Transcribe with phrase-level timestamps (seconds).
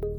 [0.00, 0.10] Well,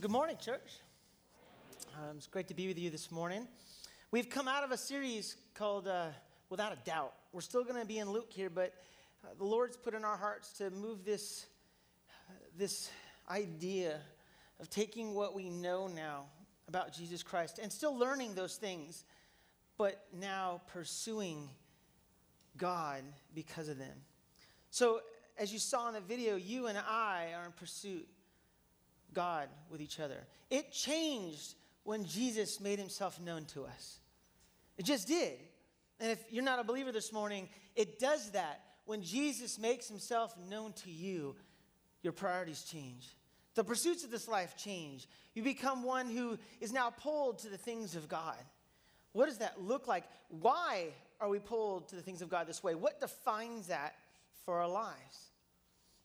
[0.00, 0.80] good morning, church.
[1.94, 3.46] Um, it's great to be with you this morning.
[4.10, 6.06] We've come out of a series called uh,
[6.48, 7.12] Without a Doubt.
[7.32, 8.72] We're still going to be in Luke here, but
[9.22, 11.44] uh, the Lord's put in our hearts to move this,
[12.30, 12.90] uh, this
[13.30, 14.00] idea
[14.60, 16.24] of taking what we know now
[16.68, 19.04] about Jesus Christ and still learning those things,
[19.76, 21.48] but now pursuing
[22.56, 23.02] God
[23.34, 23.96] because of them.
[24.70, 25.00] So,
[25.36, 28.08] as you saw in the video, you and I are in pursuit
[29.12, 30.26] God with each other.
[30.50, 33.98] It changed when Jesus made himself known to us.
[34.78, 35.38] It just did.
[36.00, 38.60] And if you're not a believer this morning, it does that.
[38.86, 41.36] When Jesus makes himself known to you,
[42.02, 43.16] your priorities change.
[43.54, 45.06] The pursuits of this life change.
[45.34, 48.36] You become one who is now pulled to the things of God.
[49.14, 50.04] What does that look like?
[50.28, 50.88] Why
[51.20, 52.74] are we pulled to the things of God this way?
[52.74, 53.94] What defines that
[54.44, 55.30] for our lives?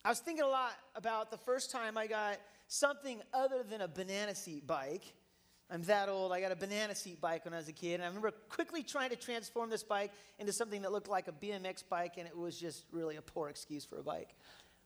[0.06, 3.88] I was thinking a lot about the first time I got something other than a
[3.88, 5.14] banana seat bike.
[5.72, 6.32] I'm that old.
[6.32, 7.96] I got a banana seat bike when I was a kid.
[7.96, 11.32] And I remember quickly trying to transform this bike into something that looked like a
[11.32, 14.36] BMX bike, and it was just really a poor excuse for a bike.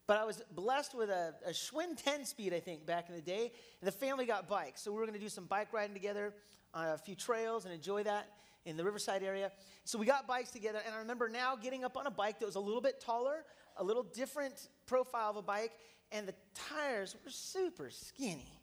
[0.05, 3.21] But I was blessed with a, a Schwinn 10 speed, I think, back in the
[3.21, 3.51] day.
[3.81, 4.81] And the family got bikes.
[4.81, 6.33] So we were going to do some bike riding together
[6.73, 8.29] on a few trails and enjoy that
[8.65, 9.51] in the Riverside area.
[9.83, 10.79] So we got bikes together.
[10.85, 13.45] And I remember now getting up on a bike that was a little bit taller,
[13.77, 15.71] a little different profile of a bike,
[16.11, 16.35] and the
[16.69, 18.59] tires were super skinny.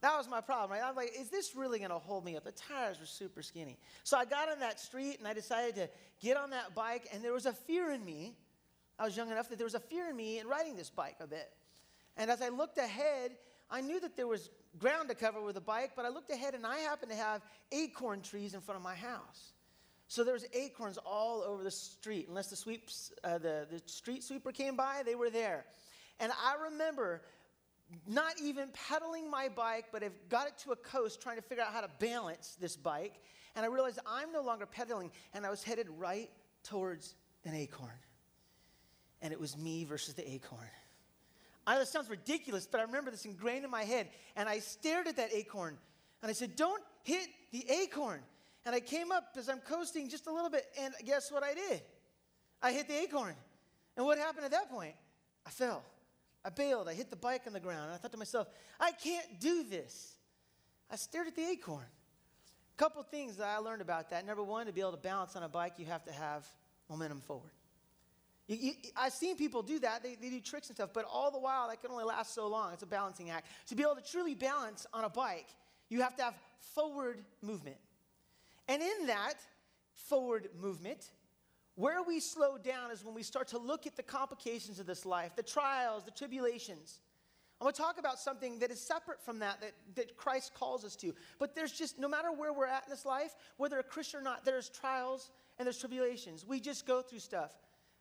[0.00, 0.82] That was my problem, right?
[0.84, 2.42] I'm like, is this really going to hold me up?
[2.44, 3.78] The tires were super skinny.
[4.02, 5.88] So I got on that street and I decided to
[6.20, 8.36] get on that bike, and there was a fear in me
[9.02, 11.16] I was young enough that there was a fear in me in riding this bike
[11.18, 11.50] a bit.
[12.16, 13.32] And as I looked ahead,
[13.68, 16.54] I knew that there was ground to cover with a bike, but I looked ahead
[16.54, 19.54] and I happened to have acorn trees in front of my house.
[20.06, 22.26] So there was acorns all over the street.
[22.28, 25.64] Unless the, sweeps, uh, the, the street sweeper came by, they were there.
[26.20, 27.22] And I remember
[28.06, 31.64] not even pedaling my bike, but I've got it to a coast trying to figure
[31.64, 33.14] out how to balance this bike.
[33.56, 36.30] And I realized I'm no longer pedaling, and I was headed right
[36.62, 37.90] towards an acorn
[39.22, 40.68] and it was me versus the acorn.
[41.66, 44.08] I know this sounds ridiculous, but I remember this ingrained in my head.
[44.36, 45.78] And I stared at that acorn
[46.20, 48.20] and I said, Don't hit the acorn.
[48.64, 51.54] And I came up as I'm coasting just a little bit, and guess what I
[51.54, 51.82] did?
[52.62, 53.34] I hit the acorn.
[53.96, 54.94] And what happened at that point?
[55.44, 55.82] I fell.
[56.44, 56.88] I bailed.
[56.88, 57.86] I hit the bike on the ground.
[57.86, 60.14] And I thought to myself, I can't do this.
[60.90, 61.84] I stared at the acorn.
[61.84, 64.26] A couple things that I learned about that.
[64.26, 66.46] Number one, to be able to balance on a bike, you have to have
[66.88, 67.50] momentum forward.
[68.48, 70.02] You, you, I've seen people do that.
[70.02, 72.48] They, they do tricks and stuff, but all the while, that can only last so
[72.48, 72.72] long.
[72.72, 73.46] It's a balancing act.
[73.68, 75.46] To be able to truly balance on a bike,
[75.88, 76.34] you have to have
[76.74, 77.76] forward movement.
[78.68, 79.34] And in that
[79.94, 81.10] forward movement,
[81.74, 85.06] where we slow down is when we start to look at the complications of this
[85.06, 87.00] life, the trials, the tribulations.
[87.60, 90.84] I'm going to talk about something that is separate from that, that, that Christ calls
[90.84, 91.14] us to.
[91.38, 94.22] But there's just, no matter where we're at in this life, whether a Christian or
[94.22, 96.44] not, there's trials and there's tribulations.
[96.44, 97.52] We just go through stuff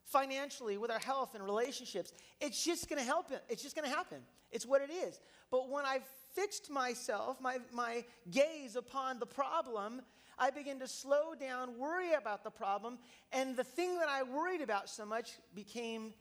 [0.06, 2.14] financially, with our health and relationships.
[2.40, 3.44] It's just going to help it.
[3.50, 4.18] It's just going to happen.
[4.52, 5.20] It's what it is.
[5.50, 10.02] But when I've fixed myself, my, my gaze upon the problem,
[10.38, 12.98] I begin to slow down, worry about the problem,
[13.32, 16.14] and the thing that I worried about so much became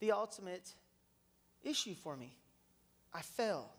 [0.00, 0.74] the ultimate
[1.62, 2.36] issue for me.
[3.12, 3.72] I fell.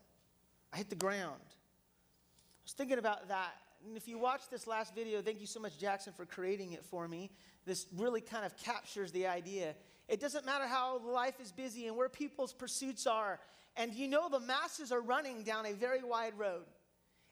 [0.72, 1.42] I hit the ground.
[1.42, 3.56] I was thinking about that.
[3.86, 6.86] And if you watched this last video, thank you so much, Jackson, for creating it
[6.86, 7.32] for me
[7.70, 9.76] this really kind of captures the idea.
[10.08, 13.40] It doesn't matter how life is busy and where people's pursuits are.
[13.78, 16.66] And you know, the masses are running down a very wide road.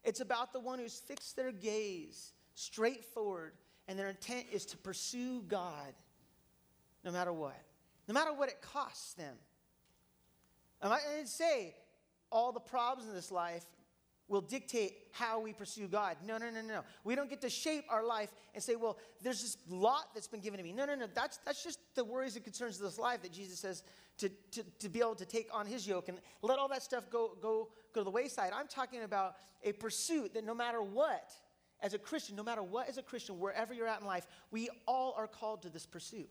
[0.03, 3.53] It's about the one who's fixed their gaze straight forward,
[3.87, 5.93] and their intent is to pursue God
[7.03, 7.59] no matter what,
[8.07, 9.35] no matter what it costs them.
[10.81, 11.73] I didn't say
[12.31, 13.65] all the problems in this life
[14.27, 16.17] will dictate how we pursue God.
[16.25, 16.81] No, no, no, no.
[17.03, 20.41] We don't get to shape our life and say, well, there's this lot that's been
[20.41, 20.73] given to me.
[20.73, 21.07] No, no, no.
[21.13, 23.83] That's, that's just the worries and concerns of this life that Jesus says
[24.17, 27.09] to, to, to be able to take on his yoke and let all that stuff
[27.09, 28.51] go, go, go to the wayside.
[28.53, 31.31] I'm talking about a pursuit that no matter what,
[31.81, 34.69] as a Christian, no matter what, as a Christian, wherever you're at in life, we
[34.87, 36.29] all are called to this pursuit.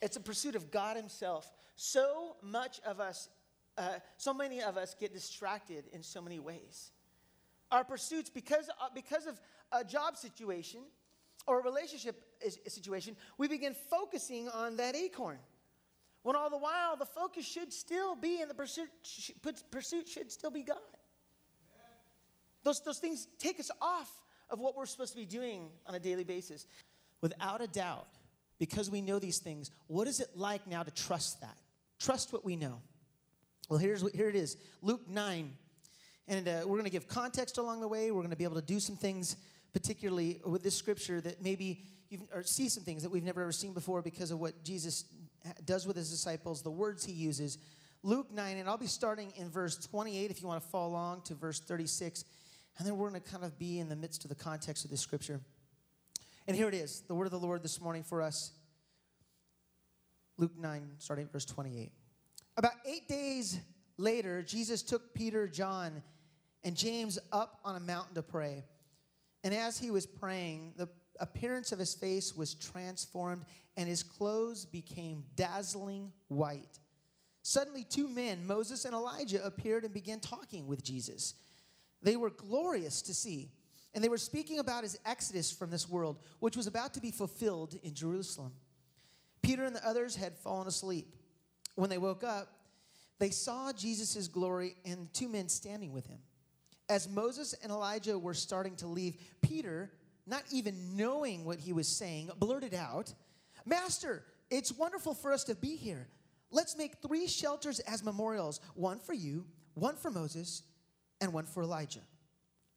[0.00, 1.50] It's a pursuit of God Himself.
[1.74, 3.28] So much of us,
[3.76, 6.92] uh, so many of us get distracted in so many ways
[7.70, 9.40] our pursuits because, uh, because of
[9.72, 10.80] a job situation
[11.46, 12.22] or a relationship
[12.66, 15.38] situation, we begin focusing on that acorn.
[16.22, 18.88] When all the while, the focus should still be and the pursuit,
[19.70, 20.78] pursuit should still be God.
[22.64, 24.10] Those, those things take us off
[24.50, 26.66] of what we're supposed to be doing on a daily basis.
[27.20, 28.06] without a doubt,
[28.58, 31.56] because we know these things, what is it like now to trust that?
[31.98, 32.80] Trust what we know.
[33.68, 35.52] Well, here's what, here it is Luke 9.
[36.28, 38.10] And uh, we're going to give context along the way.
[38.10, 39.36] We're going to be able to do some things,
[39.72, 43.52] particularly with this scripture, that maybe you or see some things that we've never ever
[43.52, 45.04] seen before because of what Jesus
[45.64, 47.58] does with his disciples, the words he uses.
[48.02, 51.22] Luke 9, and I'll be starting in verse 28 if you want to follow along
[51.22, 52.24] to verse 36.
[52.78, 54.90] And then we're going to kind of be in the midst of the context of
[54.90, 55.40] this scripture.
[56.46, 58.52] And here it is the word of the Lord this morning for us.
[60.36, 61.90] Luke 9, starting at verse 28.
[62.56, 63.58] About eight days
[63.96, 66.02] later, Jesus took Peter, John,
[66.68, 68.62] and James up on a mountain to pray.
[69.42, 70.86] And as he was praying, the
[71.18, 73.46] appearance of his face was transformed,
[73.78, 76.78] and his clothes became dazzling white.
[77.40, 81.36] Suddenly, two men, Moses and Elijah, appeared and began talking with Jesus.
[82.02, 83.50] They were glorious to see,
[83.94, 87.10] and they were speaking about his exodus from this world, which was about to be
[87.10, 88.52] fulfilled in Jerusalem.
[89.40, 91.16] Peter and the others had fallen asleep.
[91.76, 92.52] When they woke up,
[93.18, 96.18] they saw Jesus' glory and two men standing with him.
[96.88, 99.90] As Moses and Elijah were starting to leave, Peter,
[100.26, 103.12] not even knowing what he was saying, blurted out,
[103.64, 106.08] Master, it's wonderful for us to be here.
[106.50, 109.44] Let's make three shelters as memorials one for you,
[109.74, 110.62] one for Moses,
[111.20, 112.00] and one for Elijah.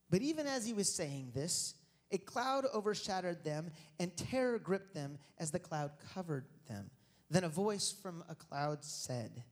[0.09, 1.75] But even as he was saying this,
[2.11, 6.89] a cloud overshadowed them, and terror gripped them as the cloud covered them.
[7.29, 9.43] Then a voice from a cloud said,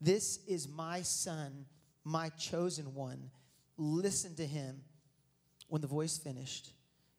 [0.00, 1.66] This is my son,
[2.04, 3.30] my chosen one.
[3.82, 4.82] Listen to him.
[5.68, 6.74] When the voice finished,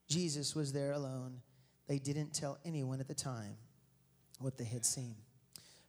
[0.07, 1.41] Jesus was there alone.
[1.87, 3.55] They didn't tell anyone at the time
[4.37, 5.15] what they had seen.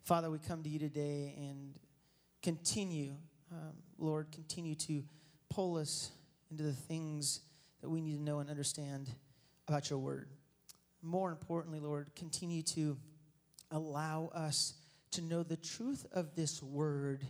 [0.02, 1.74] Father, we come to you today and
[2.42, 3.12] continue,
[3.50, 5.04] um, Lord, continue to
[5.50, 6.10] pull us
[6.50, 7.40] into the things
[7.82, 9.10] that we need to know and understand
[9.68, 10.30] about your word.
[11.02, 12.96] More importantly, Lord, continue to
[13.70, 14.72] allow us
[15.10, 17.26] to know the truth of this word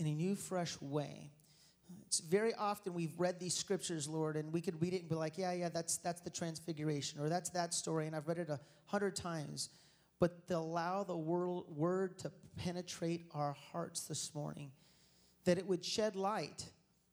[0.00, 1.30] in a new, fresh way.
[2.10, 5.14] It's very often we've read these scriptures, Lord, and we could read it and be
[5.14, 8.48] like, yeah, yeah, that's, that's the transfiguration, or that's that story, and I've read it
[8.48, 9.68] a hundred times.
[10.18, 14.72] But to allow the word, word to penetrate our hearts this morning,
[15.44, 16.68] that it would shed light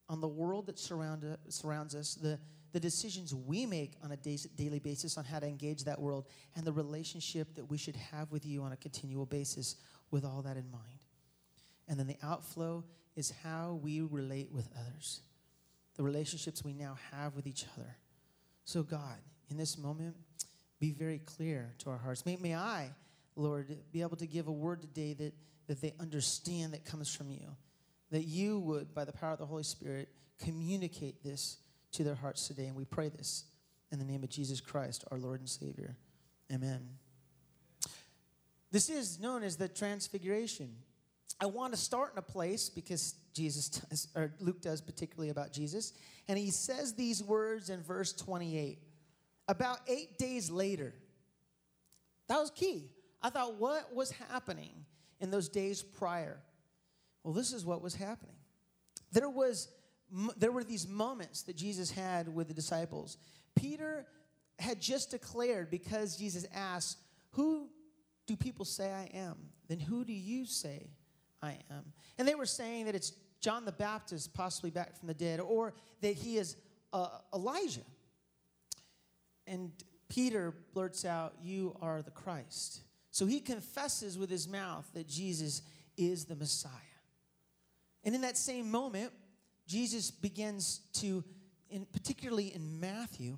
[0.10, 2.40] on the world that surround, surrounds us, the,
[2.72, 6.66] the decisions we make on a daily basis on how to engage that world, and
[6.66, 9.76] the relationship that we should have with you on a continual basis
[10.10, 11.06] with all that in mind.
[11.88, 12.84] And then the outflow
[13.18, 15.22] is how we relate with others,
[15.98, 17.98] the relationships we now have with each other.
[18.64, 19.18] So, God,
[19.50, 20.16] in this moment,
[20.80, 22.25] be very clear to our hearts.
[22.25, 22.92] May, may I,
[23.36, 25.34] Lord, be able to give a word today that,
[25.66, 27.56] that they understand that comes from you,
[28.12, 31.58] that you would, by the power of the Holy Spirit, communicate this
[31.94, 32.68] to their hearts today.
[32.68, 33.46] And we pray this
[33.92, 35.98] in the name of Jesus Christ, our Lord and Savior.
[36.54, 36.88] Amen.
[38.72, 40.75] This is known as the Transfiguration.
[41.39, 45.51] I want to start in a place because Jesus does, or Luke does particularly about
[45.51, 45.94] Jesus,
[46.27, 48.79] and he says these words in verse 28.
[49.47, 50.94] About eight days later,
[52.27, 52.89] that was key.
[53.21, 54.85] I thought, what was happening
[55.19, 56.39] in those days prior?
[57.24, 58.35] Well, this is what was happening.
[59.12, 59.69] There was
[60.38, 63.18] there were these moments that Jesus had with the disciples.
[63.56, 64.06] Peter
[64.57, 66.97] had just declared because Jesus asked,
[67.31, 67.69] "Who
[68.25, 69.50] do people say I am?
[69.67, 70.91] Then who do you say
[71.41, 75.13] I am?" And they were saying that it's John the Baptist, possibly back from the
[75.13, 76.56] dead, or that he is
[76.94, 77.82] uh, Elijah.
[79.46, 79.72] And
[80.10, 82.82] Peter blurts out, You are the Christ.
[83.12, 85.62] So he confesses with his mouth that Jesus
[85.98, 86.72] is the Messiah.
[88.03, 89.12] And in that same moment,
[89.67, 91.24] Jesus begins to,
[91.70, 93.38] in, particularly in Matthew,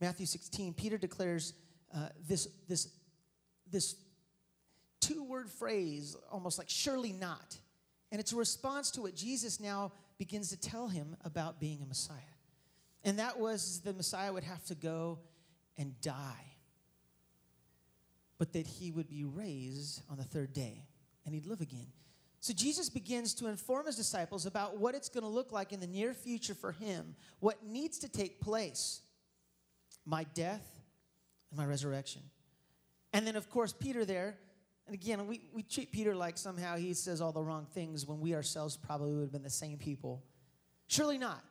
[0.00, 1.54] Matthew 16, Peter declares
[1.94, 2.88] uh, this, this,
[3.70, 3.94] this
[5.32, 7.58] word phrase, almost like surely not.
[8.12, 11.86] And it's a response to what Jesus now begins to tell him about being a
[11.86, 12.18] Messiah.
[13.02, 15.18] And that was the Messiah would have to go
[15.76, 16.54] and die,
[18.38, 20.86] but that he would be raised on the third day
[21.24, 21.86] and he'd live again.
[22.40, 25.80] So Jesus begins to inform his disciples about what it's going to look like in
[25.80, 29.00] the near future for him, what needs to take place
[30.04, 30.66] my death
[31.50, 32.22] and my resurrection.
[33.12, 34.36] And then, of course, Peter there,
[34.86, 38.20] and again, we, we treat Peter like somehow he says all the wrong things when
[38.20, 40.22] we ourselves probably would have been the same people.
[40.88, 41.42] Surely not.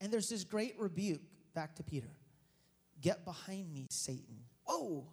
[0.00, 1.20] And there's this great rebuke
[1.54, 2.10] back to Peter.
[3.00, 4.38] Get behind me, Satan.
[4.64, 5.06] Whoa.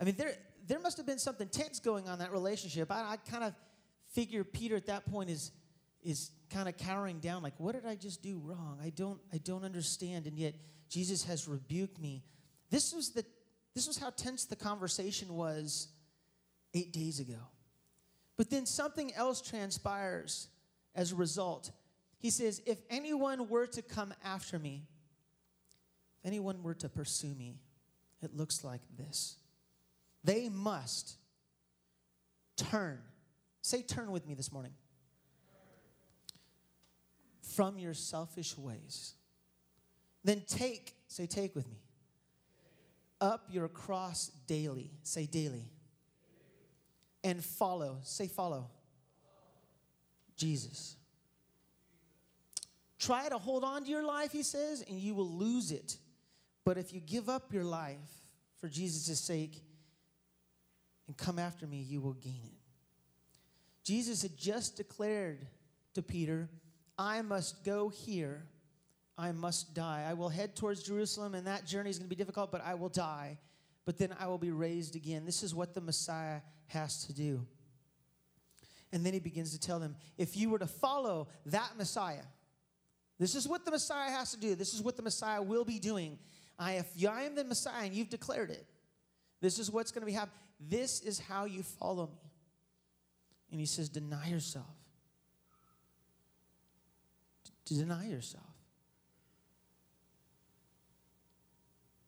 [0.00, 0.34] I mean, there,
[0.66, 2.90] there must have been something tense going on that relationship.
[2.90, 3.54] I, I kind of
[4.10, 5.52] figure Peter at that point is,
[6.02, 8.78] is kind of cowering down, like, what did I just do wrong?
[8.82, 10.26] I don't, I don't understand.
[10.26, 10.54] And yet
[10.88, 12.24] Jesus has rebuked me.
[12.70, 13.24] This was the
[13.74, 15.88] this was how tense the conversation was
[16.74, 17.38] eight days ago.
[18.36, 20.48] But then something else transpires
[20.94, 21.70] as a result.
[22.18, 24.84] He says, If anyone were to come after me,
[26.20, 27.58] if anyone were to pursue me,
[28.22, 29.36] it looks like this.
[30.24, 31.16] They must
[32.56, 33.00] turn.
[33.60, 34.72] Say, turn with me this morning.
[37.54, 39.14] From your selfish ways.
[40.24, 41.78] Then take, say, take with me.
[43.20, 44.92] Up your cross daily.
[45.02, 45.70] Say, daily.
[47.24, 47.98] And follow.
[48.02, 48.68] Say, follow.
[50.36, 50.96] Jesus.
[52.98, 55.96] Try to hold on to your life, he says, and you will lose it.
[56.64, 57.98] But if you give up your life
[58.60, 59.60] for Jesus' sake
[61.06, 62.58] and come after me, you will gain it.
[63.84, 65.46] Jesus had just declared
[65.94, 66.48] to Peter,
[66.96, 68.44] I must go here.
[69.18, 70.06] I must die.
[70.08, 72.74] I will head towards Jerusalem, and that journey is going to be difficult, but I
[72.74, 73.38] will die.
[73.84, 75.24] But then I will be raised again.
[75.24, 77.46] This is what the Messiah has to do.
[78.92, 82.24] And then he begins to tell them if you were to follow that Messiah,
[83.18, 84.54] this is what the Messiah has to do.
[84.54, 86.18] This is what the Messiah will be doing.
[86.58, 88.66] I, if I am the Messiah and you've declared it,
[89.40, 90.38] this is what's going to be happening.
[90.60, 92.30] This is how you follow me.
[93.50, 94.66] And he says, deny yourself.
[97.66, 98.44] To deny yourself.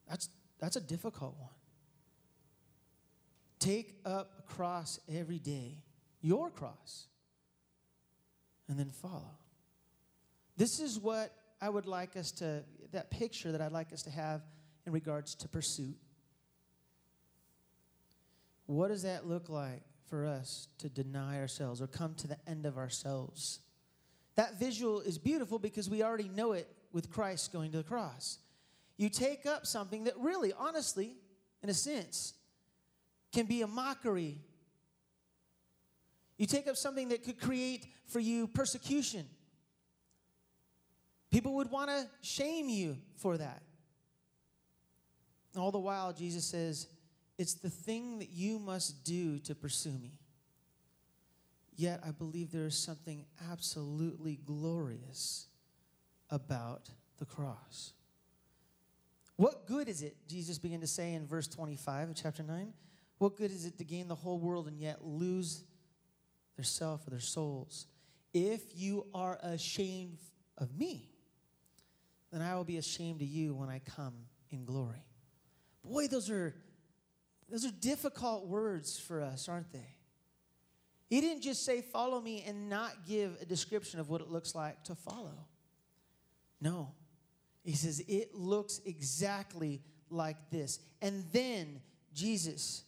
[0.08, 0.28] That's,
[0.58, 1.50] that's a difficult one.
[3.64, 5.78] Take up a cross every day,
[6.20, 7.06] your cross,
[8.68, 9.38] and then follow.
[10.58, 14.10] This is what I would like us to, that picture that I'd like us to
[14.10, 14.42] have
[14.84, 15.96] in regards to pursuit.
[18.66, 19.80] What does that look like
[20.10, 23.60] for us to deny ourselves or come to the end of ourselves?
[24.34, 28.40] That visual is beautiful because we already know it with Christ going to the cross.
[28.98, 31.16] You take up something that really, honestly,
[31.62, 32.34] in a sense,
[33.34, 34.38] can be a mockery.
[36.38, 39.26] You take up something that could create for you persecution.
[41.30, 43.62] People would want to shame you for that.
[45.56, 46.86] All the while, Jesus says,
[47.38, 50.18] It's the thing that you must do to pursue me.
[51.76, 55.48] Yet, I believe there is something absolutely glorious
[56.30, 56.88] about
[57.18, 57.92] the cross.
[59.36, 62.72] What good is it, Jesus began to say in verse 25 of chapter 9?
[63.24, 65.64] What good is it to gain the whole world and yet lose
[66.58, 67.86] their self or their souls?
[68.34, 70.18] If you are ashamed
[70.58, 71.08] of me,
[72.30, 74.12] then I will be ashamed of you when I come
[74.50, 75.06] in glory.
[75.82, 76.54] Boy, those are
[77.50, 79.96] those are difficult words for us, aren't they?
[81.08, 84.54] He didn't just say, Follow me, and not give a description of what it looks
[84.54, 85.46] like to follow.
[86.60, 86.92] No.
[87.64, 90.78] He says, It looks exactly like this.
[91.00, 91.80] And then
[92.12, 92.84] Jesus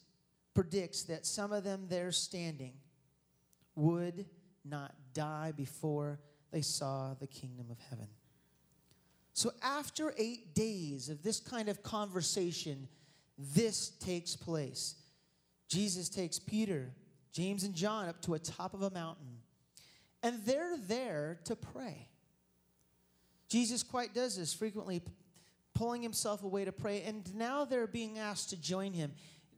[0.57, 2.73] predicts that some of them there standing
[3.75, 4.25] would
[4.65, 6.19] not die before
[6.51, 8.09] they saw the kingdom of heaven.
[9.35, 12.89] So, after eight days of this kind of conversation,
[13.37, 14.95] this takes place.
[15.69, 16.91] Jesus takes Peter,
[17.33, 19.41] James, and John up to a top of a mountain,
[20.23, 22.09] and they're there to pray.
[23.51, 25.03] Jesus quite does this frequently,
[25.75, 29.13] pulling himself away to pray, and now they're being asked to join him.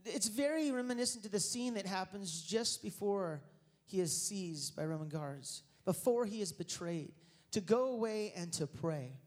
[0.04, 3.42] It's very reminiscent to the scene that happens just before
[3.86, 7.12] he is seized by Roman guards, before he is betrayed,
[7.52, 9.18] to go away and to pray.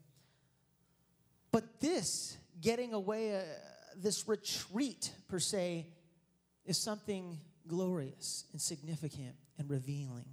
[1.51, 3.42] But this, getting away, uh,
[3.96, 5.88] this retreat per se,
[6.66, 10.25] is something glorious and significant and revealing.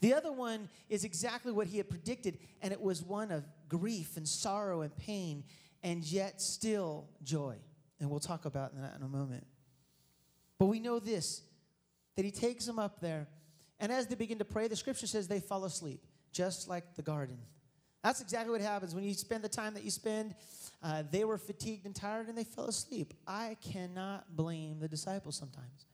[0.00, 4.16] The other one is exactly what he had predicted, and it was one of grief
[4.16, 5.44] and sorrow and pain,
[5.82, 7.56] and yet still joy.
[8.04, 9.46] And we'll talk about that in a moment.
[10.58, 11.40] But we know this
[12.16, 13.26] that he takes them up there,
[13.80, 17.02] and as they begin to pray, the scripture says they fall asleep, just like the
[17.02, 17.38] garden.
[18.02, 20.34] That's exactly what happens when you spend the time that you spend.
[20.82, 23.14] Uh, they were fatigued and tired and they fell asleep.
[23.26, 25.86] I cannot blame the disciples sometimes.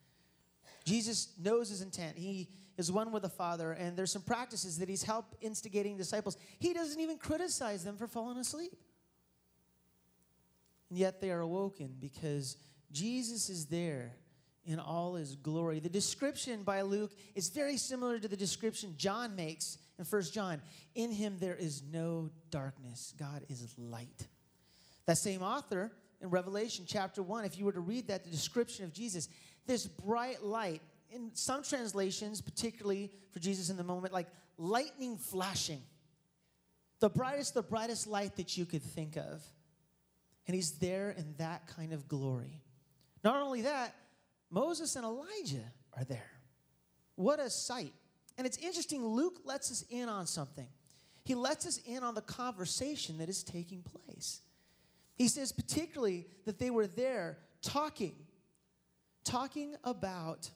[0.84, 2.18] Jesus knows his intent.
[2.18, 6.36] He is one with the Father, and there's some practices that he's helped instigating disciples.
[6.58, 8.72] He doesn't even criticize them for falling asleep.
[10.90, 12.56] And yet they are awoken because
[12.92, 14.12] Jesus is there
[14.64, 15.80] in all his glory.
[15.80, 20.62] The description by Luke is very similar to the description John makes in First John,
[20.94, 23.12] in him there is no darkness.
[23.18, 24.28] God is light.
[25.04, 25.92] That same author
[26.22, 29.28] in Revelation chapter 1, if you were to read that, the description of Jesus,
[29.66, 30.80] this bright light,
[31.10, 35.82] in some translations, particularly for Jesus in the moment, like lightning flashing.
[37.00, 39.42] The brightest, the brightest light that you could think of.
[40.50, 42.60] And he's there in that kind of glory.
[43.22, 43.94] Not only that,
[44.50, 45.62] Moses and Elijah
[45.96, 46.32] are there.
[47.14, 47.92] What a sight.
[48.36, 50.66] And it's interesting, Luke lets us in on something.
[51.22, 54.40] He lets us in on the conversation that is taking place.
[55.14, 58.16] He says, particularly, that they were there talking,
[59.22, 60.50] talking about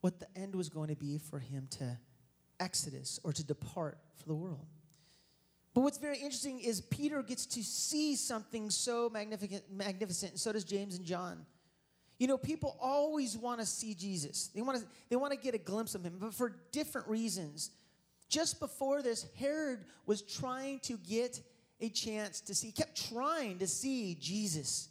[0.00, 1.96] what the end was going to be for him to
[2.58, 4.66] exodus or to depart for the world.
[5.72, 10.52] But what's very interesting is Peter gets to see something so magnificent, magnificent, and so
[10.52, 11.46] does James and John.
[12.18, 14.48] You know, people always want to see Jesus.
[14.48, 17.70] They want to they want to get a glimpse of him, but for different reasons.
[18.28, 21.40] Just before this, Herod was trying to get
[21.80, 24.88] a chance to see, kept trying to see Jesus.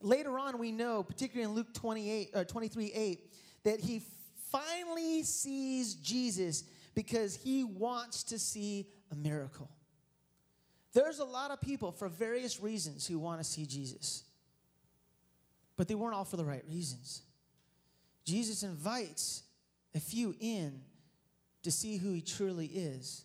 [0.00, 3.32] Later on, we know, particularly in Luke 28, or uh, 23 8,
[3.64, 4.02] that he
[4.50, 9.68] finally sees Jesus because he wants to see a miracle.
[10.92, 14.24] There's a lot of people for various reasons who want to see Jesus,
[15.76, 17.22] but they weren't all for the right reasons.
[18.24, 19.42] Jesus invites
[19.94, 20.80] a few in
[21.62, 23.24] to see who he truly is.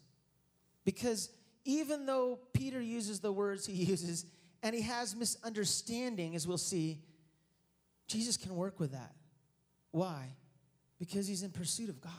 [0.84, 1.30] Because
[1.66, 4.26] even though Peter uses the words he uses
[4.64, 7.00] and he has misunderstanding, as we'll see,
[8.08, 9.14] Jesus can work with that.
[9.92, 10.36] Why?
[10.98, 12.12] Because he's in pursuit of God.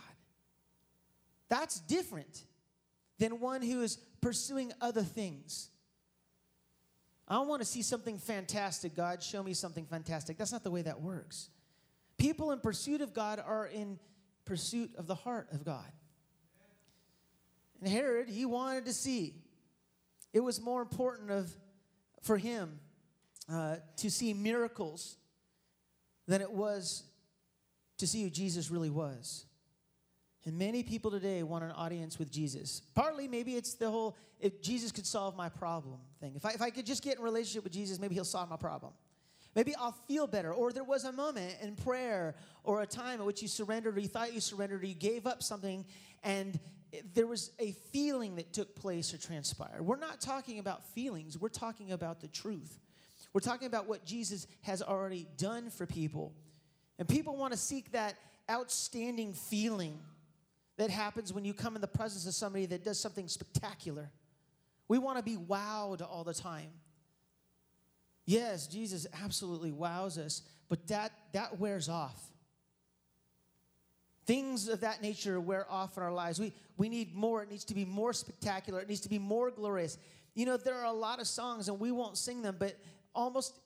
[1.51, 2.45] That's different
[3.19, 5.69] than one who is pursuing other things.
[7.29, 8.97] I want to see something fantastic.
[8.97, 10.39] God, show me something fantastic.
[10.39, 11.51] That's not the way that works.
[12.17, 13.99] People in pursuit of God are in
[14.45, 15.91] pursuit of the heart of God.
[17.81, 19.35] And Herod, he wanted to see.
[20.33, 21.51] It was more important of,
[22.23, 22.79] for him
[23.51, 25.17] uh, to see miracles
[26.27, 27.05] than it was
[27.99, 29.47] to see who Jesus really was.
[30.47, 32.83] And many people today want an audience with Jesus.
[32.95, 36.33] Partly, maybe it's the whole if Jesus could solve my problem thing.
[36.35, 38.57] If I, if I could just get in relationship with Jesus, maybe he'll solve my
[38.57, 38.93] problem.
[39.55, 40.53] Maybe I'll feel better.
[40.55, 44.01] Or there was a moment in prayer or a time at which you surrendered or
[44.01, 45.85] you thought you surrendered or you gave up something
[46.23, 46.59] and
[47.15, 49.83] there was a feeling that took place or transpired.
[49.83, 52.79] We're not talking about feelings, we're talking about the truth.
[53.33, 56.33] We're talking about what Jesus has already done for people.
[56.99, 58.17] And people want to seek that
[58.51, 60.01] outstanding feeling
[60.81, 64.11] that happens when you come in the presence of somebody that does something spectacular.
[64.89, 66.71] We want to be wowed all the time.
[68.25, 70.41] Yes, Jesus absolutely wows us,
[70.71, 72.19] but that, that wears off.
[74.25, 76.41] Things of that nature wear off in our lives.
[76.41, 77.43] We, we need more.
[77.43, 78.81] It needs to be more spectacular.
[78.81, 79.99] It needs to be more glorious.
[80.35, 82.79] You know, there are a lot of songs, and we won't sing them, but
[83.15, 83.59] almost,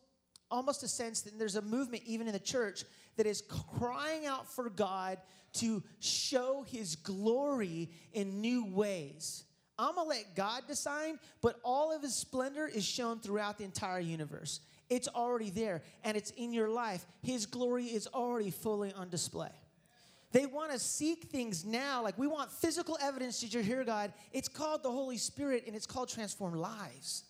[0.50, 2.82] almost a sense that there's a movement, even in the church,
[3.16, 3.44] that is
[3.78, 5.18] crying out for God
[5.54, 9.44] to show his glory in new ways.
[9.78, 14.00] I'm gonna let God decide, but all of his splendor is shown throughout the entire
[14.00, 14.60] universe.
[14.90, 17.04] It's already there, and it's in your life.
[17.22, 19.50] His glory is already fully on display.
[20.34, 22.02] They want to seek things now.
[22.02, 24.12] Like we want physical evidence that you're here, God.
[24.32, 27.22] It's called the Holy Spirit and it's called transform lives.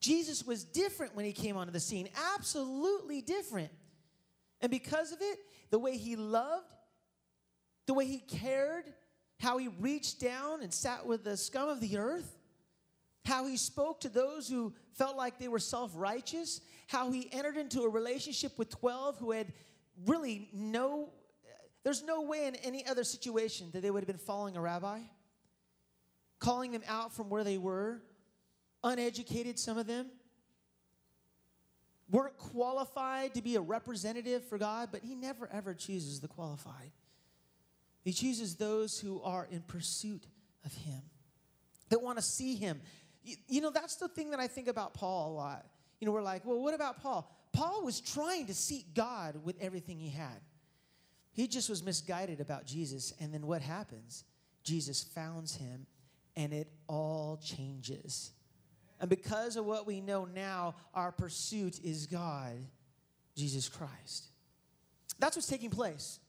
[0.00, 3.70] Jesus was different when he came onto the scene, absolutely different.
[4.60, 5.38] And because of it,
[5.70, 6.66] the way he loved,
[7.86, 8.84] the way he cared,
[9.40, 12.36] how he reached down and sat with the scum of the earth,
[13.24, 17.56] how he spoke to those who felt like they were self righteous, how he entered
[17.56, 19.52] into a relationship with 12 who had
[20.04, 21.10] really no
[21.86, 24.98] there's no way in any other situation that they would have been following a rabbi,
[26.40, 28.02] calling them out from where they were,
[28.82, 30.06] uneducated, some of them,
[32.10, 36.90] weren't qualified to be a representative for God, but He never ever chooses the qualified.
[38.06, 40.22] He chooses those who are in pursuit
[40.64, 41.02] of Him,
[41.88, 42.80] that want to see Him.
[43.24, 45.66] You, you know, that's the thing that I think about Paul a lot.
[45.98, 47.28] You know, we're like, well, what about Paul?
[47.52, 50.40] Paul was trying to seek God with everything he had.
[51.32, 53.12] He just was misguided about Jesus.
[53.18, 54.22] And then what happens?
[54.62, 55.88] Jesus founds him,
[56.36, 58.30] and it all changes.
[59.00, 62.54] And because of what we know now, our pursuit is God,
[63.34, 64.28] Jesus Christ.
[65.18, 66.20] That's what's taking place.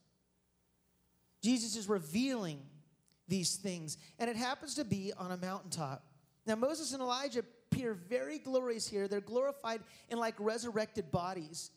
[1.41, 2.59] Jesus is revealing
[3.27, 6.03] these things, and it happens to be on a mountaintop.
[6.45, 9.07] Now, Moses and Elijah appear very glorious here.
[9.07, 11.71] They're glorified in like resurrected bodies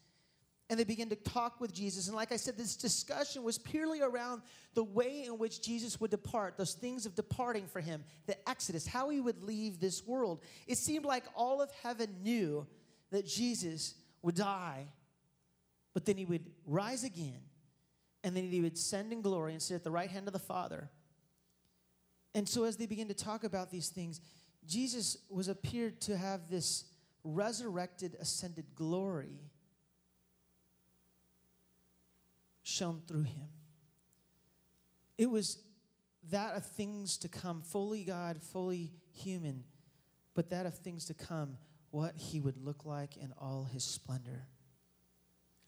[0.71, 2.07] and they begin to talk with Jesus.
[2.07, 4.41] And like I said, this discussion was purely around
[4.75, 8.87] the way in which Jesus would depart, those things of departing for him, the Exodus,
[8.87, 10.41] how he would leave this world.
[10.69, 12.69] It seemed like all of heaven knew
[13.11, 14.87] that Jesus would die,
[15.93, 17.41] but then he would rise again,
[18.23, 20.39] and then he would send in glory and sit at the right hand of the
[20.39, 20.91] Father.
[22.35, 24.21] And so as they begin to talk about these things,
[24.67, 26.85] Jesus was appeared to have this
[27.25, 29.41] resurrected, ascended glory
[32.63, 33.49] shone through him.
[35.19, 35.59] It was
[36.31, 39.65] that of things to come, fully God, fully human,
[40.35, 41.57] but that of things to come,
[41.91, 44.47] what he would look like in all his splendor.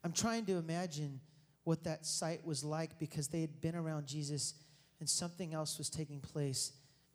[0.05, 1.21] I'm trying to imagine
[1.65, 4.55] what that sight was like because they had been around Jesus
[5.01, 6.73] and something else was taking place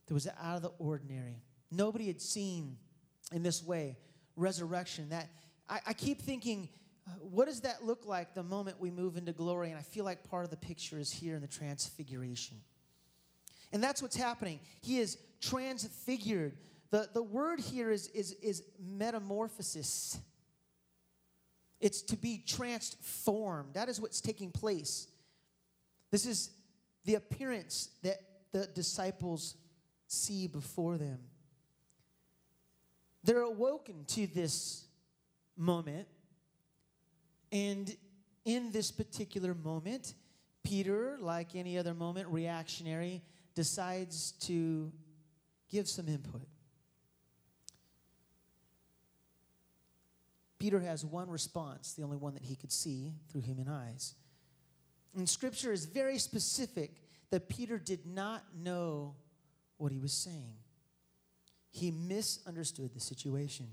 [0.08, 1.42] that was out of the ordinary.
[1.72, 2.78] Nobody had seen
[3.32, 3.98] in this way
[4.36, 5.10] resurrection.
[5.10, 5.30] That
[5.70, 6.70] I, I keep thinking,
[7.08, 9.70] uh, what does that look like the moment we move into glory?
[9.70, 12.58] And I feel like part of the picture is here in the transfiguration.
[13.74, 14.60] And that's what's happening.
[14.82, 16.58] He is transfigured.
[16.90, 20.20] The, the word here is, is, is metamorphosis.
[21.80, 23.74] It's to be transformed.
[23.74, 25.08] That is what's taking place.
[26.12, 26.52] This is
[27.06, 28.20] the appearance that
[28.52, 29.56] the disciples
[30.08, 31.20] see before them.
[33.24, 34.86] They're awoken to this
[35.56, 36.08] moment.
[37.52, 37.96] And
[38.46, 40.14] in this particular moment,
[40.64, 43.22] Peter, like any other moment, reactionary,
[43.56, 44.92] decides to
[45.70, 46.48] give some input.
[50.60, 54.16] Peter has one response, the only one that he could see through human eyes.
[55.16, 56.92] And scripture is very specific
[57.32, 59.16] that Peter did not know
[59.78, 60.56] what he was saying.
[61.72, 63.68] He misunderstood the situation.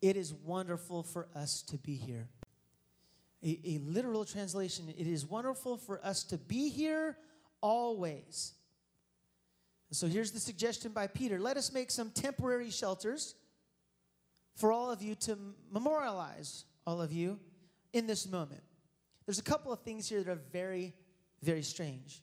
[0.00, 2.28] It is wonderful for us to be here.
[3.44, 7.16] A, a, literal translation it is wonderful for us to be here
[7.60, 8.52] always.
[9.90, 13.34] So here's the suggestion by Peter let us make some temporary shelters
[14.54, 15.38] for all of you to
[15.70, 17.38] memorialize all of you
[17.92, 18.62] in this moment.
[19.26, 20.94] There's a couple of things here that are very,
[21.42, 22.22] very strange.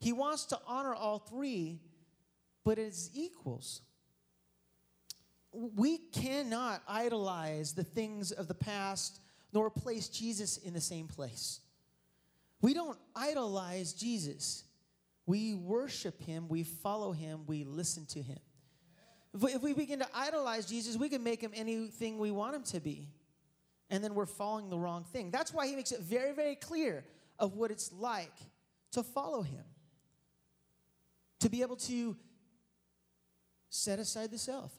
[0.00, 1.80] He wants to honor all three,
[2.64, 3.82] but as equals.
[5.52, 9.20] We cannot idolize the things of the past
[9.52, 11.60] nor place Jesus in the same place.
[12.62, 14.64] We don't idolize Jesus.
[15.26, 18.38] We worship him, we follow him, we listen to him.
[19.34, 22.80] If we, begin to idolize Jesus, we can make him anything we want him to
[22.80, 23.08] be.
[23.88, 25.30] And then we're following the wrong thing.
[25.30, 27.04] That's why he makes it very, very clear
[27.38, 28.32] of what it's like
[28.92, 29.64] to follow him.
[31.40, 32.16] To be able to
[33.70, 34.70] set aside the self,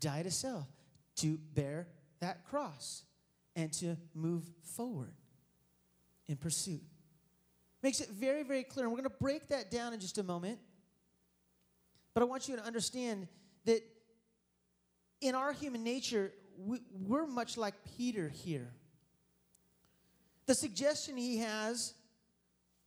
[0.00, 0.66] die to self,
[1.16, 1.88] to bear
[2.20, 3.02] that cross,
[3.54, 5.14] and to move forward
[6.28, 6.82] in pursuit.
[7.82, 8.86] Makes it very, very clear.
[8.86, 10.58] And we're going to break that down in just a moment.
[12.14, 13.28] But I want you to understand
[13.64, 13.82] that
[15.20, 18.72] in our human nature, we, we're much like Peter here.
[20.46, 21.94] The suggestion he has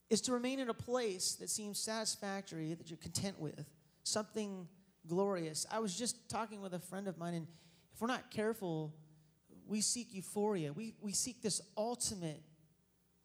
[0.09, 3.65] is to remain in a place that seems satisfactory, that you're content with,
[4.03, 4.67] something
[5.07, 5.65] glorious.
[5.71, 7.47] I was just talking with a friend of mine, and
[7.93, 8.93] if we're not careful,
[9.67, 10.73] we seek euphoria.
[10.73, 12.41] We, we seek this ultimate,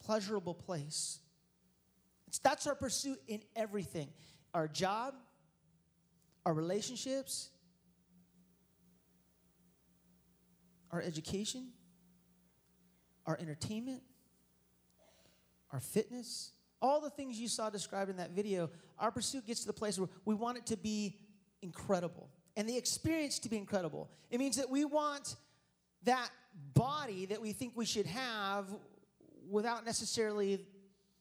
[0.04, 1.20] pleasurable place.
[2.26, 4.08] It's, that's our pursuit in everything
[4.52, 5.14] our job,
[6.46, 7.50] our relationships,
[10.94, 11.66] our education,
[13.26, 14.00] our entertainment,
[15.72, 19.66] our fitness, all the things you saw described in that video, our pursuit gets to
[19.66, 21.18] the place where we want it to be
[21.62, 24.08] incredible and the experience to be incredible.
[24.30, 25.34] It means that we want
[26.04, 26.30] that
[26.74, 28.66] body that we think we should have
[29.50, 30.64] without necessarily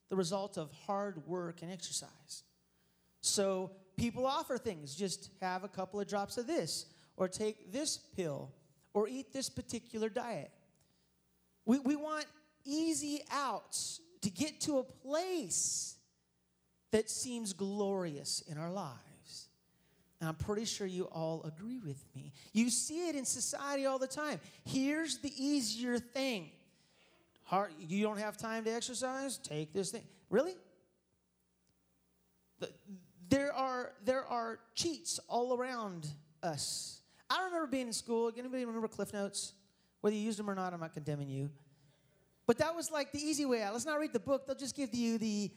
[0.09, 2.43] the result of hard work and exercise.
[3.21, 6.85] So people offer things just have a couple of drops of this,
[7.17, 8.51] or take this pill,
[8.93, 10.51] or eat this particular diet.
[11.65, 12.25] We, we want
[12.65, 15.95] easy outs to get to a place
[16.91, 19.49] that seems glorious in our lives.
[20.19, 22.31] And I'm pretty sure you all agree with me.
[22.53, 24.39] You see it in society all the time.
[24.63, 26.51] Here's the easier thing.
[27.43, 29.37] Hard, you don't have time to exercise?
[29.37, 30.03] Take this thing.
[30.29, 30.55] Really?
[32.59, 32.69] The,
[33.27, 36.07] there are, there are cheats all around
[36.41, 37.01] us.
[37.33, 38.31] I remember being in school.
[38.37, 39.53] Anybody remember Cliff Notes?
[40.01, 41.49] Whether you used them or not, I'm not condemning you.
[42.45, 43.73] But that was like the easy way out.
[43.73, 45.49] Let's not read the book, they'll just give you the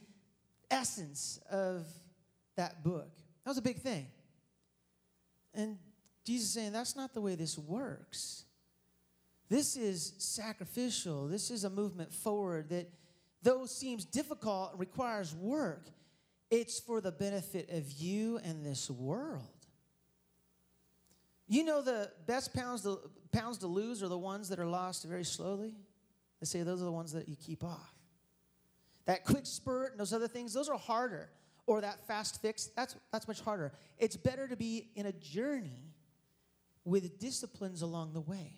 [0.71, 1.87] essence of
[2.57, 3.11] that book.
[3.45, 4.07] That was a big thing.
[5.53, 5.79] And
[6.25, 8.45] Jesus saying, that's not the way this works.
[9.49, 11.29] This is sacrificial.
[11.29, 12.89] This is a movement forward that,
[13.43, 15.89] though seems difficult, requires work.
[16.51, 19.43] It's for the benefit of you and this world.
[21.49, 22.99] You know the best pounds to,
[23.33, 25.75] pounds to lose are the ones that are lost very slowly?
[26.41, 27.95] They say those are the ones that you keep off.
[29.07, 31.31] That quick spurt and those other things, those are harder.
[31.67, 33.73] or that fast fix, that's, that's much harder.
[33.99, 35.93] It's better to be in a journey
[36.85, 38.53] with disciplines along the way.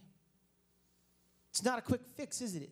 [1.51, 2.70] It's not a quick fix, is it?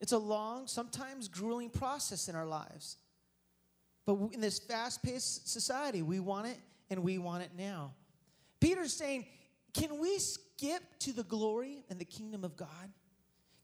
[0.00, 2.96] It's a long, sometimes grueling process in our lives.
[4.06, 7.92] But in this fast paced society, we want it and we want it now.
[8.60, 9.26] Peter's saying,
[9.74, 12.68] can we skip to the glory and the kingdom of God?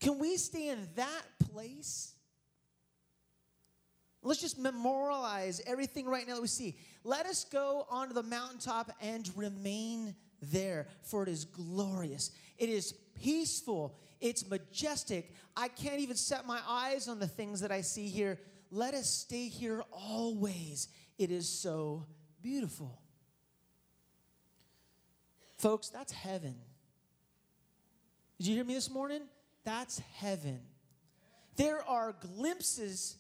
[0.01, 2.13] Can we stay in that place?
[4.23, 6.79] Let's just memorialize everything right now that we see.
[7.05, 12.31] Let us go onto the mountaintop and remain there, for it is glorious.
[12.59, 13.97] It is peaceful.
[14.21, 15.35] It's majestic.
[15.57, 18.39] I can't even set my eyes on the things that I see here.
[18.71, 20.89] Let us stay here always.
[21.19, 22.07] It is so
[22.43, 23.04] beautiful.
[25.65, 26.55] Folks, that's heaven.
[28.37, 29.23] Did you hear me this morning?
[29.65, 30.61] That's heaven.
[31.57, 33.17] There are glimpses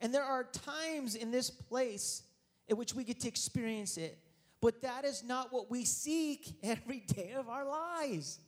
[0.00, 2.24] and there are times in this place
[2.66, 4.18] in which we get to experience it.
[4.60, 8.40] But that is not what we seek every day of our lives,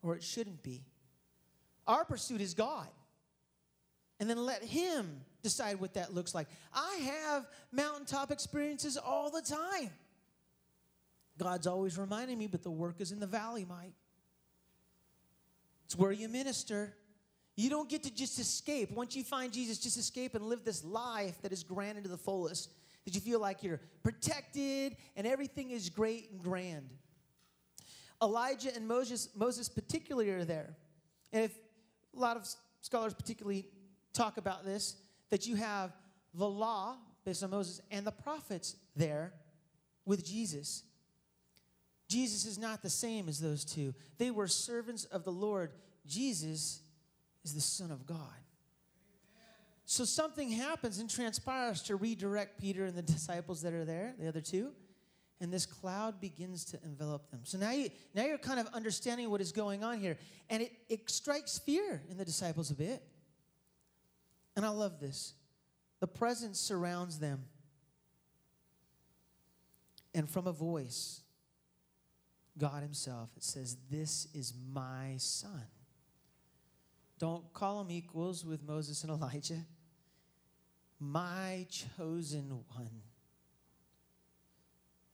[0.00, 0.86] or it shouldn't be.
[1.86, 2.88] Our pursuit is God.
[4.20, 6.46] And then let Him decide what that looks like.
[6.72, 9.90] I have mountaintop experiences all the time.
[11.38, 13.94] God's always reminding me, but the work is in the valley, Mike.
[15.86, 16.94] It's where you minister.
[17.56, 18.90] You don't get to just escape.
[18.92, 22.16] Once you find Jesus, just escape and live this life that is granted to the
[22.16, 22.70] fullest.
[23.04, 26.88] That you feel like you're protected and everything is great and grand.
[28.22, 30.76] Elijah and Moses, Moses particularly are there.
[31.32, 31.52] And if
[32.16, 32.46] a lot of
[32.80, 33.66] scholars particularly
[34.12, 34.96] talk about this,
[35.30, 35.92] that you have
[36.34, 39.32] the law based on Moses and the prophets there
[40.04, 40.84] with Jesus.
[42.12, 43.94] Jesus is not the same as those two.
[44.18, 45.70] They were servants of the Lord.
[46.06, 46.82] Jesus
[47.42, 48.18] is the Son of God.
[49.86, 54.28] So something happens and transpires to redirect Peter and the disciples that are there, the
[54.28, 54.72] other two,
[55.40, 57.40] and this cloud begins to envelop them.
[57.44, 60.18] So now you now you're kind of understanding what is going on here,
[60.50, 63.02] and it, it strikes fear in the disciples a bit.
[64.54, 65.32] And I love this.
[66.00, 67.46] The presence surrounds them.
[70.14, 71.21] And from a voice,
[72.58, 75.62] God Himself, it says, This is my son
[77.22, 79.64] don't call them equals with Moses and Elijah.
[80.98, 83.02] My chosen one.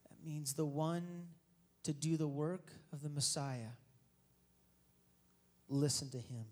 [0.09, 1.27] That means the one
[1.83, 3.73] to do the work of the Messiah.
[5.67, 6.45] Listen to him.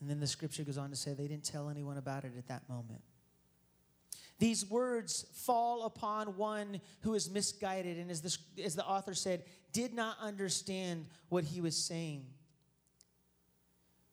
[0.00, 2.46] And then the scripture goes on to say they didn't tell anyone about it at
[2.46, 3.02] that moment.
[4.38, 9.44] These words fall upon one who is misguided and, as the, as the author said,
[9.72, 12.26] did not understand what he was saying.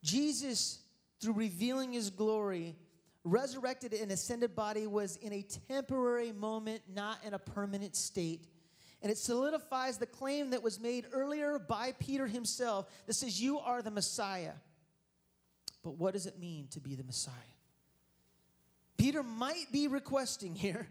[0.03, 0.79] Jesus,
[1.19, 2.75] through revealing his glory,
[3.23, 8.45] resurrected and ascended body was in a temporary moment, not in a permanent state.
[9.01, 13.59] And it solidifies the claim that was made earlier by Peter himself that says, You
[13.59, 14.53] are the Messiah.
[15.83, 17.33] But what does it mean to be the Messiah?
[18.99, 20.85] Peter might be requesting here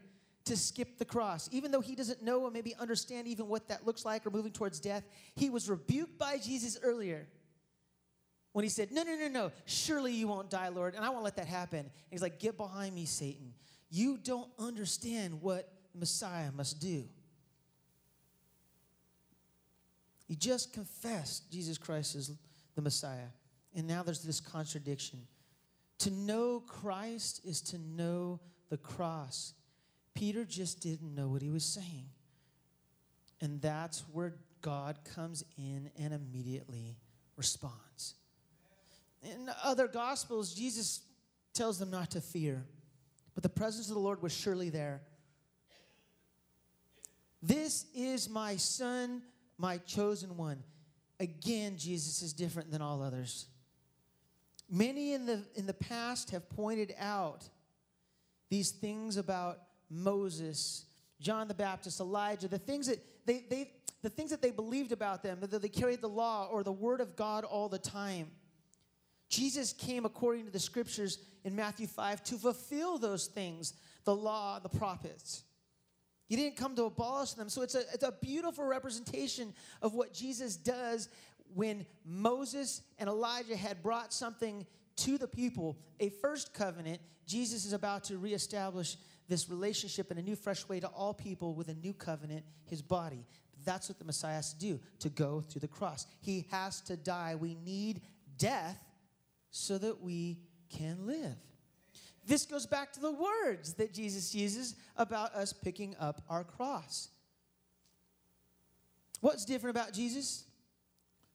[0.46, 3.86] to skip the cross, even though he doesn't know or maybe understand even what that
[3.86, 5.04] looks like or moving towards death.
[5.36, 7.28] He was rebuked by Jesus earlier
[8.52, 11.22] when he said, No, no, no, no, surely you won't die, Lord, and I won't
[11.22, 11.80] let that happen.
[11.80, 13.52] And he's like, Get behind me, Satan.
[13.90, 17.04] You don't understand what the Messiah must do.
[20.26, 22.32] He just confessed Jesus Christ is
[22.74, 23.28] the Messiah.
[23.74, 25.20] And now there's this contradiction.
[26.00, 29.54] To know Christ is to know the cross.
[30.14, 32.06] Peter just didn't know what he was saying.
[33.40, 36.98] And that's where God comes in and immediately
[37.36, 38.14] responds.
[39.22, 41.00] In other gospels, Jesus
[41.52, 42.64] tells them not to fear,
[43.34, 45.02] but the presence of the Lord was surely there.
[47.42, 49.22] This is my son,
[49.56, 50.62] my chosen one.
[51.20, 53.46] Again, Jesus is different than all others.
[54.70, 57.48] Many in the, in the past have pointed out
[58.50, 59.58] these things about
[59.90, 60.84] Moses,
[61.20, 65.22] John the Baptist, Elijah, the things that they, they, the things that they believed about
[65.22, 68.30] them, that they carried the law or the word of God all the time.
[69.28, 74.58] Jesus came according to the scriptures in Matthew 5 to fulfill those things, the law,
[74.58, 75.44] the prophets.
[76.28, 77.48] He didn't come to abolish them.
[77.48, 81.08] So it's a, it's a beautiful representation of what Jesus does
[81.54, 87.00] when Moses and Elijah had brought something to the people, a first covenant.
[87.26, 88.96] Jesus is about to reestablish
[89.28, 92.82] this relationship in a new, fresh way to all people with a new covenant, his
[92.82, 93.26] body.
[93.64, 96.06] That's what the Messiah has to do, to go through the cross.
[96.20, 97.34] He has to die.
[97.34, 98.00] We need
[98.38, 98.82] death
[99.50, 100.38] so that we
[100.70, 101.36] can live.
[102.26, 107.08] This goes back to the words that Jesus uses about us picking up our cross.
[109.20, 110.44] What's different about Jesus?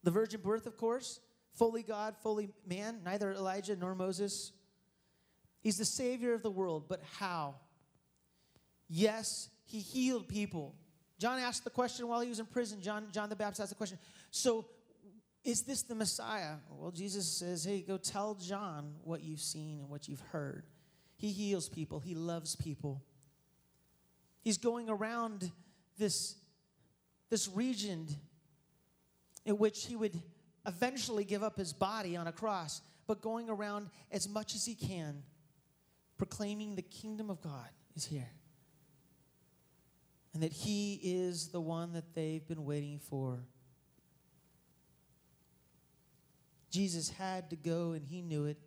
[0.04, 1.20] The virgin birth, of course,
[1.54, 4.52] fully God, fully man, neither Elijah nor Moses.
[5.62, 7.56] He's the Savior of the world, but how?
[8.90, 10.76] Yes, he healed people.
[11.20, 12.82] John asked the question while he was in prison.
[12.82, 13.98] John, John the Baptist asked the question
[14.30, 14.66] So,
[15.44, 16.56] is this the Messiah?
[16.70, 20.66] Well, Jesus says, Hey, go tell John what you've seen and what you've heard.
[21.16, 23.02] He heals people, he loves people.
[24.42, 25.50] He's going around
[25.98, 26.36] this,
[27.30, 28.08] this region
[29.46, 30.22] in which he would
[30.66, 34.76] eventually give up his body on a cross, but going around as much as he
[34.76, 35.24] can,
[36.18, 38.30] proclaiming the kingdom of God is here.
[40.34, 43.46] And that he is the one that they've been waiting for.
[46.72, 48.58] Jesus had to go, and he knew it.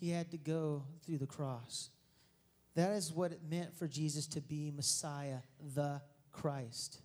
[0.00, 1.90] He had to go through the cross.
[2.74, 5.38] That is what it meant for Jesus to be Messiah,
[5.74, 6.02] the
[6.32, 7.00] Christ.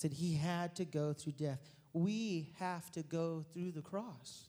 [0.00, 1.60] That he had to go through death.
[1.92, 4.48] We have to go through the cross.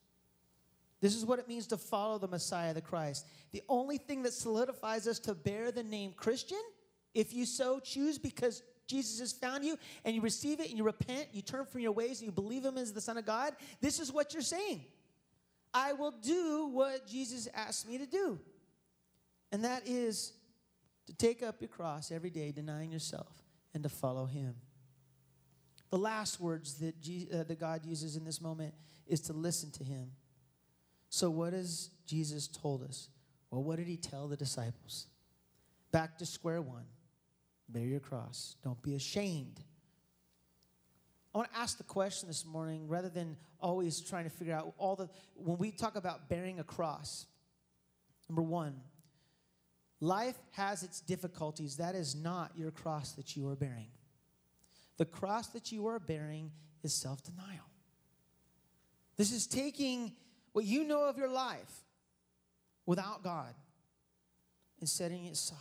[1.01, 3.27] This is what it means to follow the Messiah, the Christ.
[3.51, 6.61] The only thing that solidifies us to bear the name Christian,
[7.13, 10.83] if you so choose, because Jesus has found you and you receive it and you
[10.83, 13.53] repent, you turn from your ways and you believe him as the Son of God,
[13.81, 14.85] this is what you're saying.
[15.73, 18.39] I will do what Jesus asked me to do.
[19.51, 20.33] And that is
[21.07, 24.55] to take up your cross every day, denying yourself, and to follow him.
[25.93, 28.73] The last words that, Je- uh, that God uses in this moment
[29.05, 30.09] is to listen to him.
[31.09, 33.09] So, what has Jesus told us?
[33.51, 35.05] Well, what did he tell the disciples?
[35.91, 36.85] Back to square one
[37.69, 39.59] bear your cross, don't be ashamed.
[41.35, 44.73] I want to ask the question this morning rather than always trying to figure out
[44.79, 45.11] all the.
[45.35, 47.27] When we talk about bearing a cross,
[48.27, 48.81] number one,
[49.99, 51.77] life has its difficulties.
[51.77, 53.89] That is not your cross that you are bearing.
[54.97, 56.51] The cross that you are bearing
[56.83, 57.69] is self denial.
[59.17, 60.13] This is taking
[60.53, 61.83] what you know of your life
[62.85, 63.53] without God
[64.79, 65.57] and setting it aside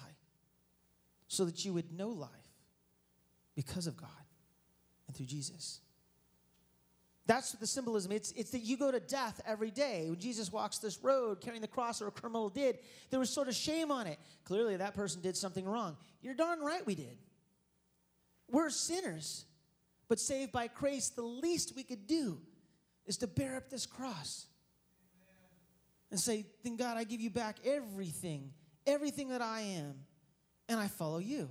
[1.28, 2.30] so that you would know life
[3.54, 4.08] because of God
[5.06, 5.80] and through Jesus.
[7.26, 8.10] That's the symbolism.
[8.12, 10.06] It's, it's that you go to death every day.
[10.08, 12.78] When Jesus walks this road carrying the cross, or a criminal did,
[13.10, 14.18] there was sort of shame on it.
[14.44, 15.96] Clearly, that person did something wrong.
[16.20, 17.16] You're darn right we did.
[18.52, 19.46] We're sinners,
[20.08, 22.38] but saved by grace, the least we could do
[23.06, 24.46] is to bear up this cross
[26.10, 28.52] and say, Then God, I give you back everything,
[28.86, 29.94] everything that I am,
[30.68, 31.48] and I follow you.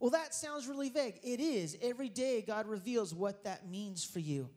[0.00, 1.20] Well, that sounds really vague.
[1.22, 1.76] It is.
[1.82, 4.48] Every day, God reveals what that means for you.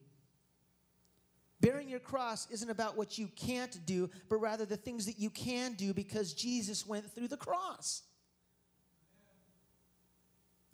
[1.59, 5.29] Bearing your cross isn't about what you can't do, but rather the things that you
[5.29, 8.03] can do because Jesus went through the cross.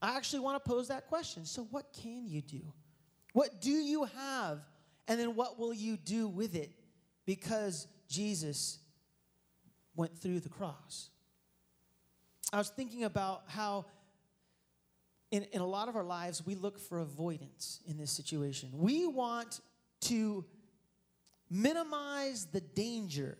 [0.01, 1.45] I actually want to pose that question.
[1.45, 2.61] So, what can you do?
[3.33, 4.59] What do you have?
[5.07, 6.71] And then, what will you do with it?
[7.25, 8.79] Because Jesus
[9.95, 11.09] went through the cross.
[12.53, 13.85] I was thinking about how,
[15.31, 18.69] in, in a lot of our lives, we look for avoidance in this situation.
[18.73, 19.59] We want
[20.01, 20.45] to
[21.49, 23.37] minimize the danger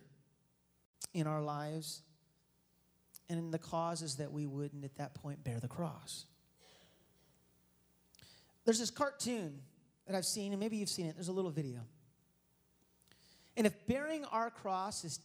[1.14, 2.02] in our lives
[3.28, 6.26] and in the causes that we wouldn't at that point bear the cross.
[8.68, 9.62] There's this cartoon
[10.06, 11.14] that I've seen, and maybe you've seen it.
[11.14, 11.80] There's a little video.
[13.56, 15.20] And if bearing our cross is,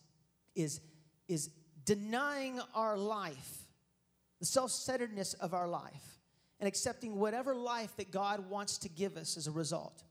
[0.56, 0.79] is,
[1.27, 1.49] is
[1.84, 3.65] denying our life,
[4.39, 6.21] the self centeredness of our life,
[6.62, 10.03] and accepting whatever life that God wants to give us as a result,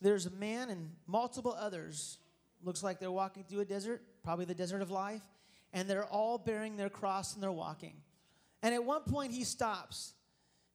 [0.00, 2.16] there's a man and multiple others,
[2.62, 5.20] looks like they're walking through a desert, probably the desert of life,
[5.74, 7.92] and they're all bearing their cross and they're walking.
[8.62, 10.14] And at one point, he stops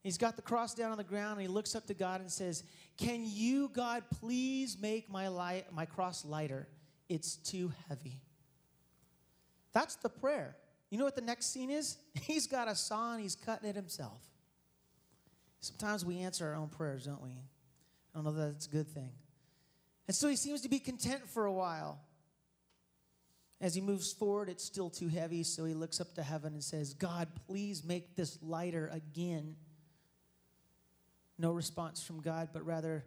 [0.04, 2.30] He's got the cross down on the ground and he looks up to God and
[2.30, 2.64] says,
[2.98, 6.68] Can you, God, please make my, light, my cross lighter?
[7.08, 8.20] It's too heavy.
[9.72, 10.58] That's the prayer.
[10.90, 11.98] You know what the next scene is?
[12.22, 14.22] He's got a saw and he's cutting it himself.
[15.60, 17.32] Sometimes we answer our own prayers, don't we?
[17.32, 19.10] I don't know that that's a good thing.
[20.08, 22.02] And so he seems to be content for a while.
[23.62, 26.62] As he moves forward, it's still too heavy, so he looks up to heaven and
[26.62, 29.56] says, God, please make this lighter again.
[31.38, 33.06] No response from God, but rather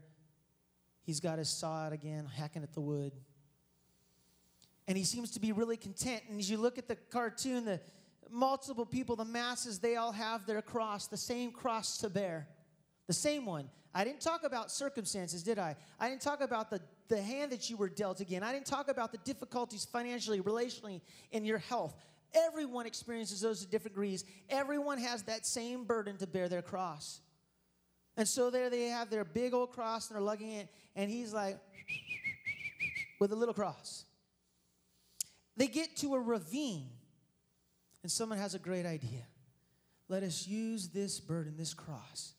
[1.03, 3.13] he's got his saw out again, hacking at the wood.
[4.89, 6.23] And he seems to be really content.
[6.29, 7.81] And as you look at the cartoon, the
[8.31, 12.49] multiple people, the masses, they all have their cross, the same cross to bear.
[13.07, 13.69] The same one.
[13.95, 15.77] I didn't talk about circumstances, did I?
[15.99, 18.43] I didn't talk about the, the hand that you were dealt again.
[18.43, 21.01] I didn't talk about the difficulties financially, relationally,
[21.33, 21.95] in your health.
[22.35, 24.25] Everyone experiences those to different degrees.
[24.51, 27.21] Everyone has that same burden to bear their cross.
[28.17, 31.33] And so there they have their big old cross and they're lugging it, and he's
[31.33, 31.59] like,
[33.19, 34.05] with a little cross.
[35.57, 36.89] They get to a ravine,
[38.03, 39.27] and someone has a great idea.
[40.09, 42.35] Let us use this burden, this cross,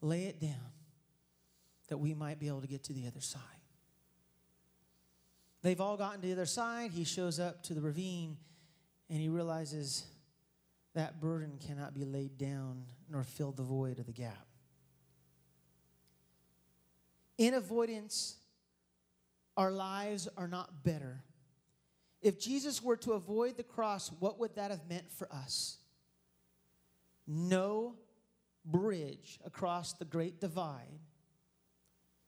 [0.00, 0.72] lay it down,
[1.88, 3.42] that we might be able to get to the other side.
[5.62, 6.90] They've all gotten to the other side.
[6.92, 8.38] He shows up to the ravine,
[9.10, 10.04] and he realizes
[10.94, 14.46] that burden cannot be laid down nor fill the void of the gap.
[17.40, 18.36] In avoidance,
[19.56, 21.24] our lives are not better.
[22.20, 25.78] If Jesus were to avoid the cross, what would that have meant for us?
[27.26, 27.94] No
[28.66, 31.00] bridge across the great divide.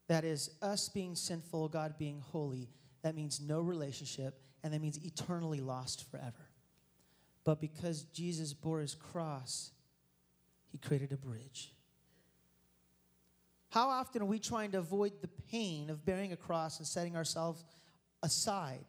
[0.08, 2.70] That is, us being sinful, God being holy.
[3.02, 6.48] That means no relationship, and that means eternally lost forever.
[7.44, 9.72] But because Jesus bore his cross,
[10.70, 11.74] he created a bridge.
[13.72, 17.16] How often are we trying to avoid the pain of bearing a cross and setting
[17.16, 17.64] ourselves
[18.22, 18.84] aside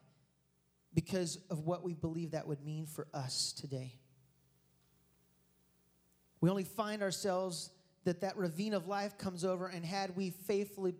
[0.94, 3.96] because of what we believe that would mean for us today?
[6.42, 7.70] We only find ourselves
[8.04, 10.96] that that ravine of life comes over, and had we faithfully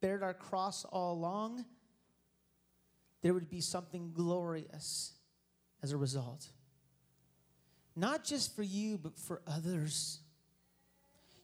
[0.00, 1.66] bared our cross all along,
[3.20, 5.12] there would be something glorious
[5.82, 6.48] as a result.
[7.94, 10.19] Not just for you, but for others.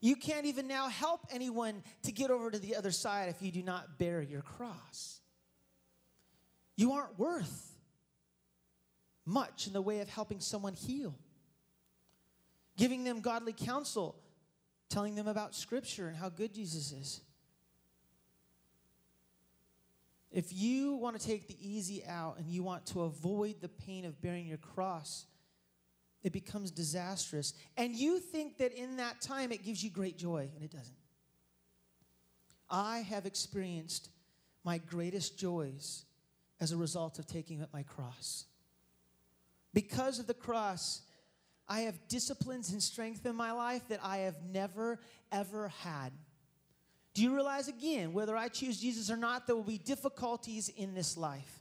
[0.00, 3.50] You can't even now help anyone to get over to the other side if you
[3.50, 5.20] do not bear your cross.
[6.76, 7.74] You aren't worth
[9.24, 11.14] much in the way of helping someone heal,
[12.76, 14.16] giving them godly counsel,
[14.88, 17.20] telling them about Scripture and how good Jesus is.
[20.30, 24.04] If you want to take the easy out and you want to avoid the pain
[24.04, 25.26] of bearing your cross,
[26.22, 27.54] it becomes disastrous.
[27.76, 30.96] And you think that in that time it gives you great joy, and it doesn't.
[32.68, 34.10] I have experienced
[34.64, 36.04] my greatest joys
[36.60, 38.46] as a result of taking up my cross.
[39.72, 41.02] Because of the cross,
[41.68, 45.00] I have disciplines and strength in my life that I have never,
[45.30, 46.12] ever had.
[47.14, 50.94] Do you realize again, whether I choose Jesus or not, there will be difficulties in
[50.94, 51.60] this life.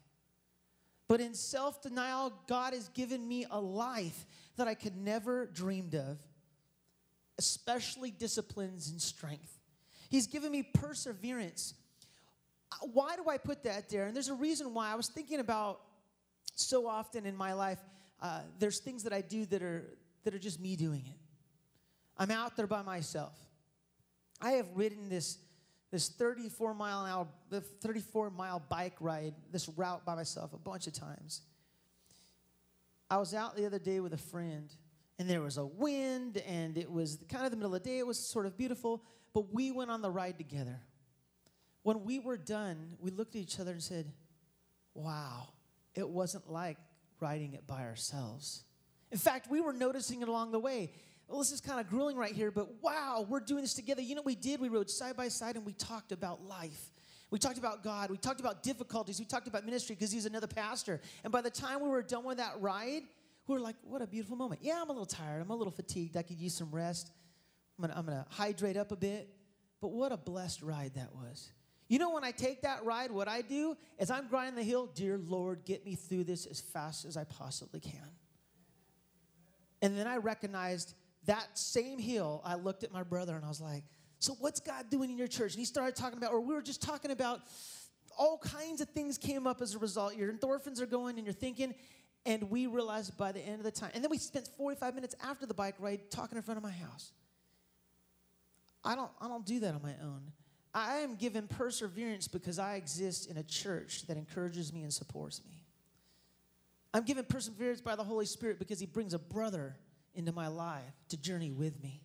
[1.08, 4.26] But in self denial, God has given me a life
[4.58, 6.18] that I could never dreamed of,
[7.38, 9.60] especially disciplines and strength.
[10.10, 11.74] He's given me perseverance.
[12.72, 14.06] Uh, why do I put that there?
[14.06, 14.92] And there's a reason why.
[14.92, 15.82] I was thinking about
[16.56, 17.80] so often in my life,
[18.22, 21.20] uh, there's things that I do that are that are just me doing it.
[22.18, 23.38] I'm out there by myself.
[24.42, 25.38] I have ridden this
[25.96, 30.58] this 34 mile an hour, the 34 mile bike ride, this route by myself a
[30.58, 31.44] bunch of times.
[33.10, 34.70] I was out the other day with a friend,
[35.18, 38.00] and there was a wind, and it was kind of the middle of the day.
[38.00, 40.82] It was sort of beautiful, but we went on the ride together.
[41.84, 44.12] When we were done, we looked at each other and said,
[44.96, 45.48] Wow,
[45.94, 46.76] it wasn't like
[47.22, 48.66] riding it by ourselves.
[49.14, 50.92] In fact, we were noticing it along the way.
[51.28, 54.02] Well, this is kind of grueling right here, but wow, we're doing this together.
[54.02, 54.60] You know what we did?
[54.60, 56.92] We rode side by side and we talked about life.
[57.32, 58.12] We talked about God.
[58.12, 59.20] We talked about difficulties.
[59.20, 61.02] We talked about ministry because he's another pastor.
[61.24, 63.02] And by the time we were done with that ride,
[63.48, 64.62] we were like, what a beautiful moment.
[64.64, 65.42] Yeah, I'm a little tired.
[65.42, 66.16] I'm a little fatigued.
[66.16, 67.12] I could use some rest.
[67.82, 69.30] I'm going to hydrate up a bit.
[69.82, 71.52] But what a blessed ride that was.
[71.88, 74.90] You know, when I take that ride, what I do is I'm grinding the hill,
[74.94, 78.10] dear Lord, get me through this as fast as I possibly can.
[79.82, 80.96] And then I recognized
[81.26, 83.84] that same hill, I looked at my brother and I was like,
[84.20, 85.54] so what's God doing in your church?
[85.54, 87.42] And he started talking about, or we were just talking about
[88.18, 90.16] all kinds of things came up as a result.
[90.16, 91.76] Your endorphins are going and you're thinking,
[92.26, 95.16] and we realized by the end of the time, and then we spent 45 minutes
[95.24, 97.12] after the bike ride talking in front of my house.
[98.84, 100.32] I don't, I don't do that on my own.
[100.74, 105.42] I am given perseverance because I exist in a church that encourages me and supports
[105.46, 105.64] me.
[106.94, 109.76] I'm given perseverance by the Holy Spirit because He brings a brother
[110.16, 112.02] into my life to journey with me.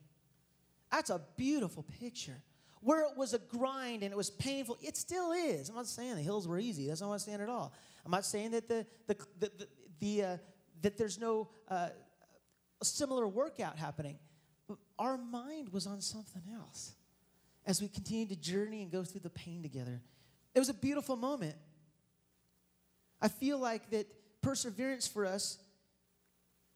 [0.91, 2.43] That's a beautiful picture.
[2.83, 5.69] Where it was a grind and it was painful, it still is.
[5.69, 6.89] I'm not saying the hills were easy.
[6.89, 7.73] That's not what I'm saying at all.
[8.05, 9.69] I'm not saying that the, the, the, the,
[10.01, 10.37] the uh,
[10.83, 11.91] that there's no uh,
[12.83, 14.19] similar workout happening.
[14.67, 16.93] But our mind was on something else
[17.67, 20.01] as we continued to journey and go through the pain together.
[20.55, 21.57] It was a beautiful moment.
[23.21, 24.07] I feel like that
[24.41, 25.59] perseverance for us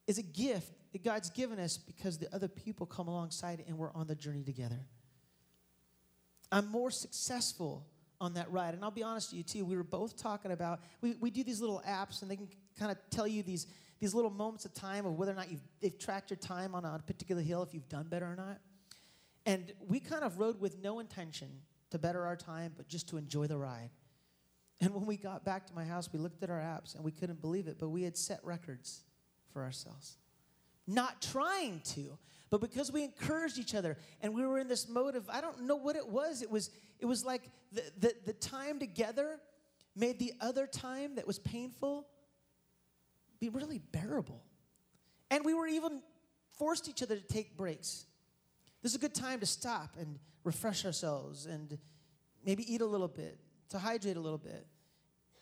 [0.06, 3.92] is a gift that God's given us because the other people come alongside and we're
[3.92, 4.86] on the journey together.
[6.52, 7.86] I'm more successful
[8.20, 8.74] on that ride.
[8.74, 9.64] And I'll be honest with you, too.
[9.64, 12.48] We were both talking about, we, we do these little apps, and they can
[12.78, 13.66] kind of tell you these,
[14.00, 16.84] these little moments of time of whether or not you've, they've tracked your time on
[16.84, 18.60] a particular hill, if you've done better or not.
[19.46, 21.48] And we kind of rode with no intention
[21.90, 23.90] to better our time, but just to enjoy the ride.
[24.80, 27.12] And when we got back to my house, we looked at our apps and we
[27.12, 29.02] couldn't believe it, but we had set records
[29.54, 30.18] for ourselves.
[30.86, 32.18] Not trying to,
[32.50, 35.62] but because we encouraged each other and we were in this mode of, I don't
[35.62, 36.42] know what it was.
[36.42, 36.68] It was,
[37.00, 39.38] it was like the, the, the time together
[39.96, 42.06] made the other time that was painful
[43.40, 44.42] be really bearable.
[45.30, 46.02] And we were even
[46.58, 48.04] forced each other to take breaks.
[48.82, 51.78] This is a good time to stop and refresh ourselves and
[52.44, 53.38] maybe eat a little bit,
[53.70, 54.66] to hydrate a little bit.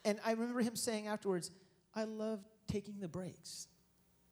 [0.04, 1.50] And I remember him saying afterwards,
[1.94, 3.66] I love taking the breaks.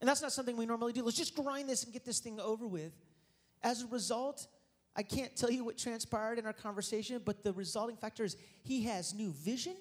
[0.01, 1.03] And that's not something we normally do.
[1.03, 2.92] Let's just grind this and get this thing over with.
[3.62, 4.46] As a result,
[4.96, 8.84] I can't tell you what transpired in our conversation, but the resulting factor is he
[8.84, 9.76] has new vision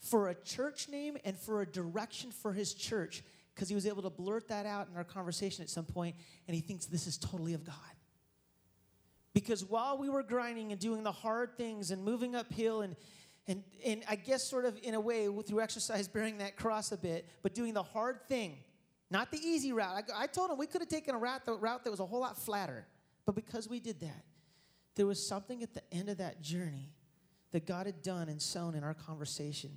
[0.00, 3.22] for a church name and for a direction for his church
[3.54, 6.54] because he was able to blurt that out in our conversation at some point, and
[6.54, 7.74] he thinks this is totally of God.
[9.34, 12.96] Because while we were grinding and doing the hard things and moving uphill and
[13.46, 16.96] and, and I guess sort of in a way through exercise bearing that cross a
[16.96, 18.58] bit, but doing the hard thing,
[19.10, 20.04] not the easy route.
[20.16, 22.06] I, I told him we could have taken a route, the route that was a
[22.06, 22.86] whole lot flatter,
[23.26, 24.24] but because we did that,
[24.94, 26.92] there was something at the end of that journey
[27.52, 29.70] that God had done and sown in our conversation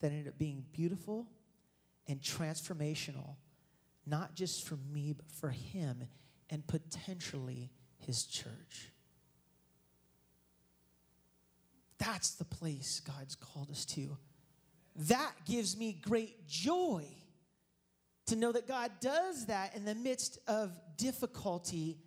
[0.00, 1.26] that ended up being beautiful
[2.06, 3.36] and transformational,
[4.06, 6.04] not just for me, but for him
[6.48, 8.90] and potentially his church.
[11.98, 14.16] That's the place God's called us to.
[14.96, 17.06] That gives me great joy
[18.28, 21.98] to know that God does that in the midst of difficulty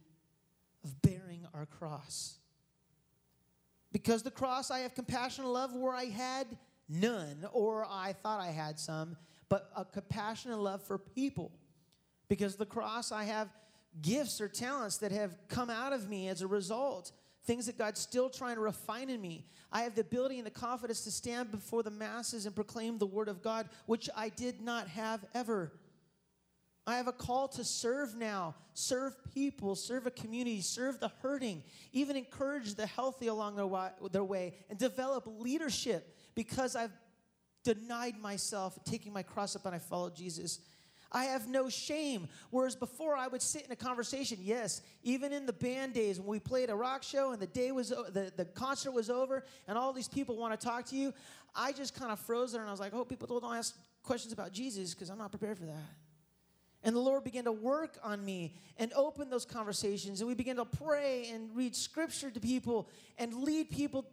[0.83, 2.37] of bearing our cross.
[3.91, 6.47] Because the cross, I have compassion and love where I had
[6.87, 9.17] none, or I thought I had some,
[9.49, 11.51] but a compassion and love for people.
[12.29, 13.49] Because the cross, I have
[14.01, 17.11] gifts or talents that have come out of me as a result
[17.45, 19.45] things that God's still trying to refine in me.
[19.71, 23.05] I have the ability and the confidence to stand before the masses and proclaim the
[23.05, 25.71] word of God, which I did not have ever.
[26.87, 31.63] I have a call to serve now, serve people, serve a community, serve the hurting,
[31.93, 36.91] even encourage the healthy along their way, and develop leadership because I've
[37.63, 40.59] denied myself, taking my cross up, and I followed Jesus.
[41.11, 42.29] I have no shame.
[42.49, 46.29] Whereas before I would sit in a conversation, yes, even in the band days when
[46.29, 49.77] we played a rock show and the day was the, the concert was over and
[49.77, 51.13] all these people want to talk to you,
[51.53, 54.31] I just kind of froze there and I was like, oh, people don't ask questions
[54.31, 55.83] about Jesus because I'm not prepared for that.
[56.83, 60.19] And the Lord began to work on me and open those conversations.
[60.19, 64.05] And we began to pray and read scripture to people and lead people,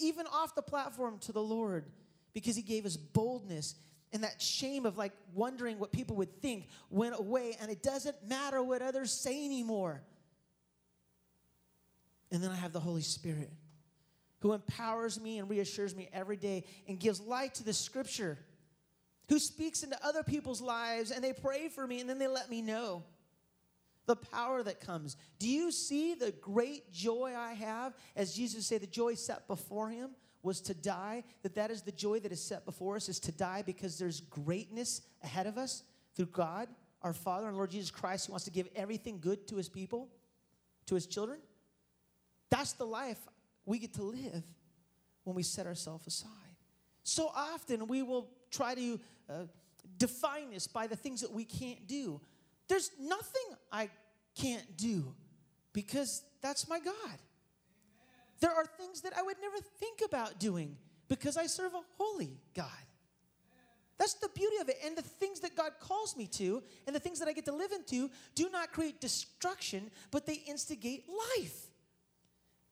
[0.00, 1.86] even off the platform, to the Lord
[2.32, 3.74] because He gave us boldness
[4.12, 7.56] and that shame of like wondering what people would think went away.
[7.60, 10.02] And it doesn't matter what others say anymore.
[12.30, 13.50] And then i have the holy spirit
[14.40, 18.38] who empowers me and reassures me every day and gives light to the scripture
[19.28, 22.50] who speaks into other people's lives and they pray for me and then they let
[22.50, 23.02] me know
[24.06, 28.82] the power that comes do you see the great joy i have as jesus said
[28.82, 30.10] the joy set before him
[30.44, 33.32] was to die, that that is the joy that is set before us, is to
[33.32, 35.82] die because there's greatness ahead of us
[36.14, 36.68] through God,
[37.02, 40.08] our Father, and Lord Jesus Christ, who wants to give everything good to his people,
[40.86, 41.40] to his children.
[42.50, 43.18] That's the life
[43.64, 44.44] we get to live
[45.24, 46.30] when we set ourselves aside.
[47.02, 49.32] So often we will try to uh,
[49.98, 52.20] define this by the things that we can't do.
[52.68, 53.90] There's nothing I
[54.34, 55.14] can't do
[55.72, 57.18] because that's my God.
[58.40, 60.76] There are things that I would never think about doing
[61.08, 62.66] because I serve a holy God.
[63.98, 64.76] That's the beauty of it.
[64.84, 67.54] And the things that God calls me to and the things that I get to
[67.54, 71.04] live into do not create destruction, but they instigate
[71.38, 71.68] life.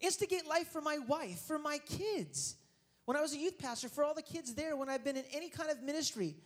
[0.01, 2.57] Instigate life for my wife, for my kids.
[3.05, 5.24] When I was a youth pastor, for all the kids there, when I've been in
[5.32, 6.36] any kind of ministry,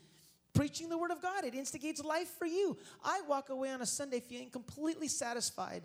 [0.55, 2.77] preaching the word of God, it instigates life for you.
[3.05, 5.83] I walk away on a Sunday feeling completely satisfied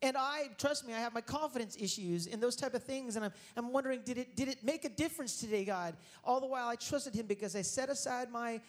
[0.00, 3.16] and I, trust me, I have my confidence issues and those type of things.
[3.16, 5.96] And I'm, I'm wondering, did it, did it make a difference today, God?
[6.22, 8.60] All the while I trusted Him because I set aside my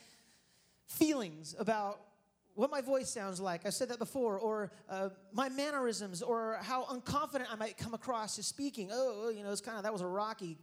[0.88, 2.00] feelings about
[2.56, 3.66] what my voice sounds like.
[3.66, 4.40] I've said that before.
[4.40, 8.90] Or uh, my mannerisms or how unconfident I might come across as speaking.
[8.92, 10.58] Oh, you know, it's kind of, that was a rocky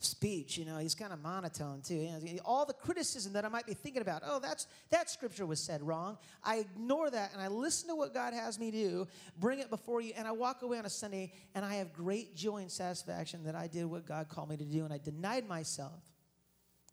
[0.00, 0.56] speech.
[0.56, 1.94] You know, he's kind of monotone too.
[1.94, 5.46] You know, all the criticism that I might be thinking about, oh, that's that scripture
[5.46, 6.18] was said wrong.
[6.42, 9.06] I ignore that and I listen to what God has me do,
[9.38, 12.34] bring it before you, and I walk away on a Sunday and I have great
[12.34, 15.46] joy and satisfaction that I did what God called me to do and I denied
[15.46, 16.02] myself,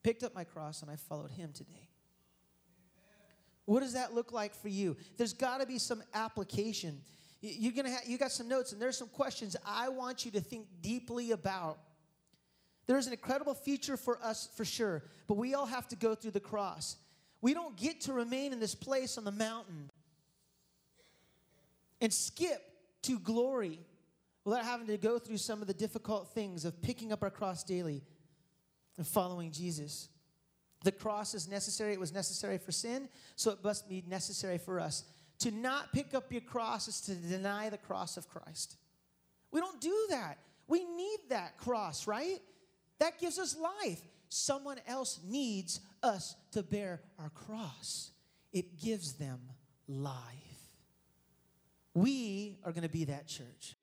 [0.04, 1.90] picked up my cross, and I followed him today.
[3.66, 4.96] What does that look like for you?
[5.18, 7.02] There's got to be some application.
[7.42, 10.42] You're gonna have, you got some notes, and there's some questions I want you to
[10.42, 11.78] think deeply about.
[12.88, 16.32] There's an incredible future for us for sure, but we all have to go through
[16.32, 16.96] the cross.
[17.42, 19.92] We don't get to remain in this place on the mountain
[22.02, 22.62] and skip
[23.04, 23.80] to glory
[24.46, 27.64] without having to go through some of the difficult things of picking up our cross
[27.64, 28.02] daily
[28.98, 30.08] and following Jesus.
[30.84, 31.94] The cross is necessary.
[31.94, 35.04] It was necessary for sin, so it must be necessary for us.
[35.40, 38.78] To not pick up your cross is to deny the cross of Christ.
[39.52, 40.38] We don't do that.
[40.68, 42.40] We need that cross, right?
[43.00, 44.02] That gives us life.
[44.30, 48.12] Someone else needs us to bear our cross,
[48.52, 49.40] it gives them
[49.88, 50.14] life.
[51.94, 53.77] We are going to be that church.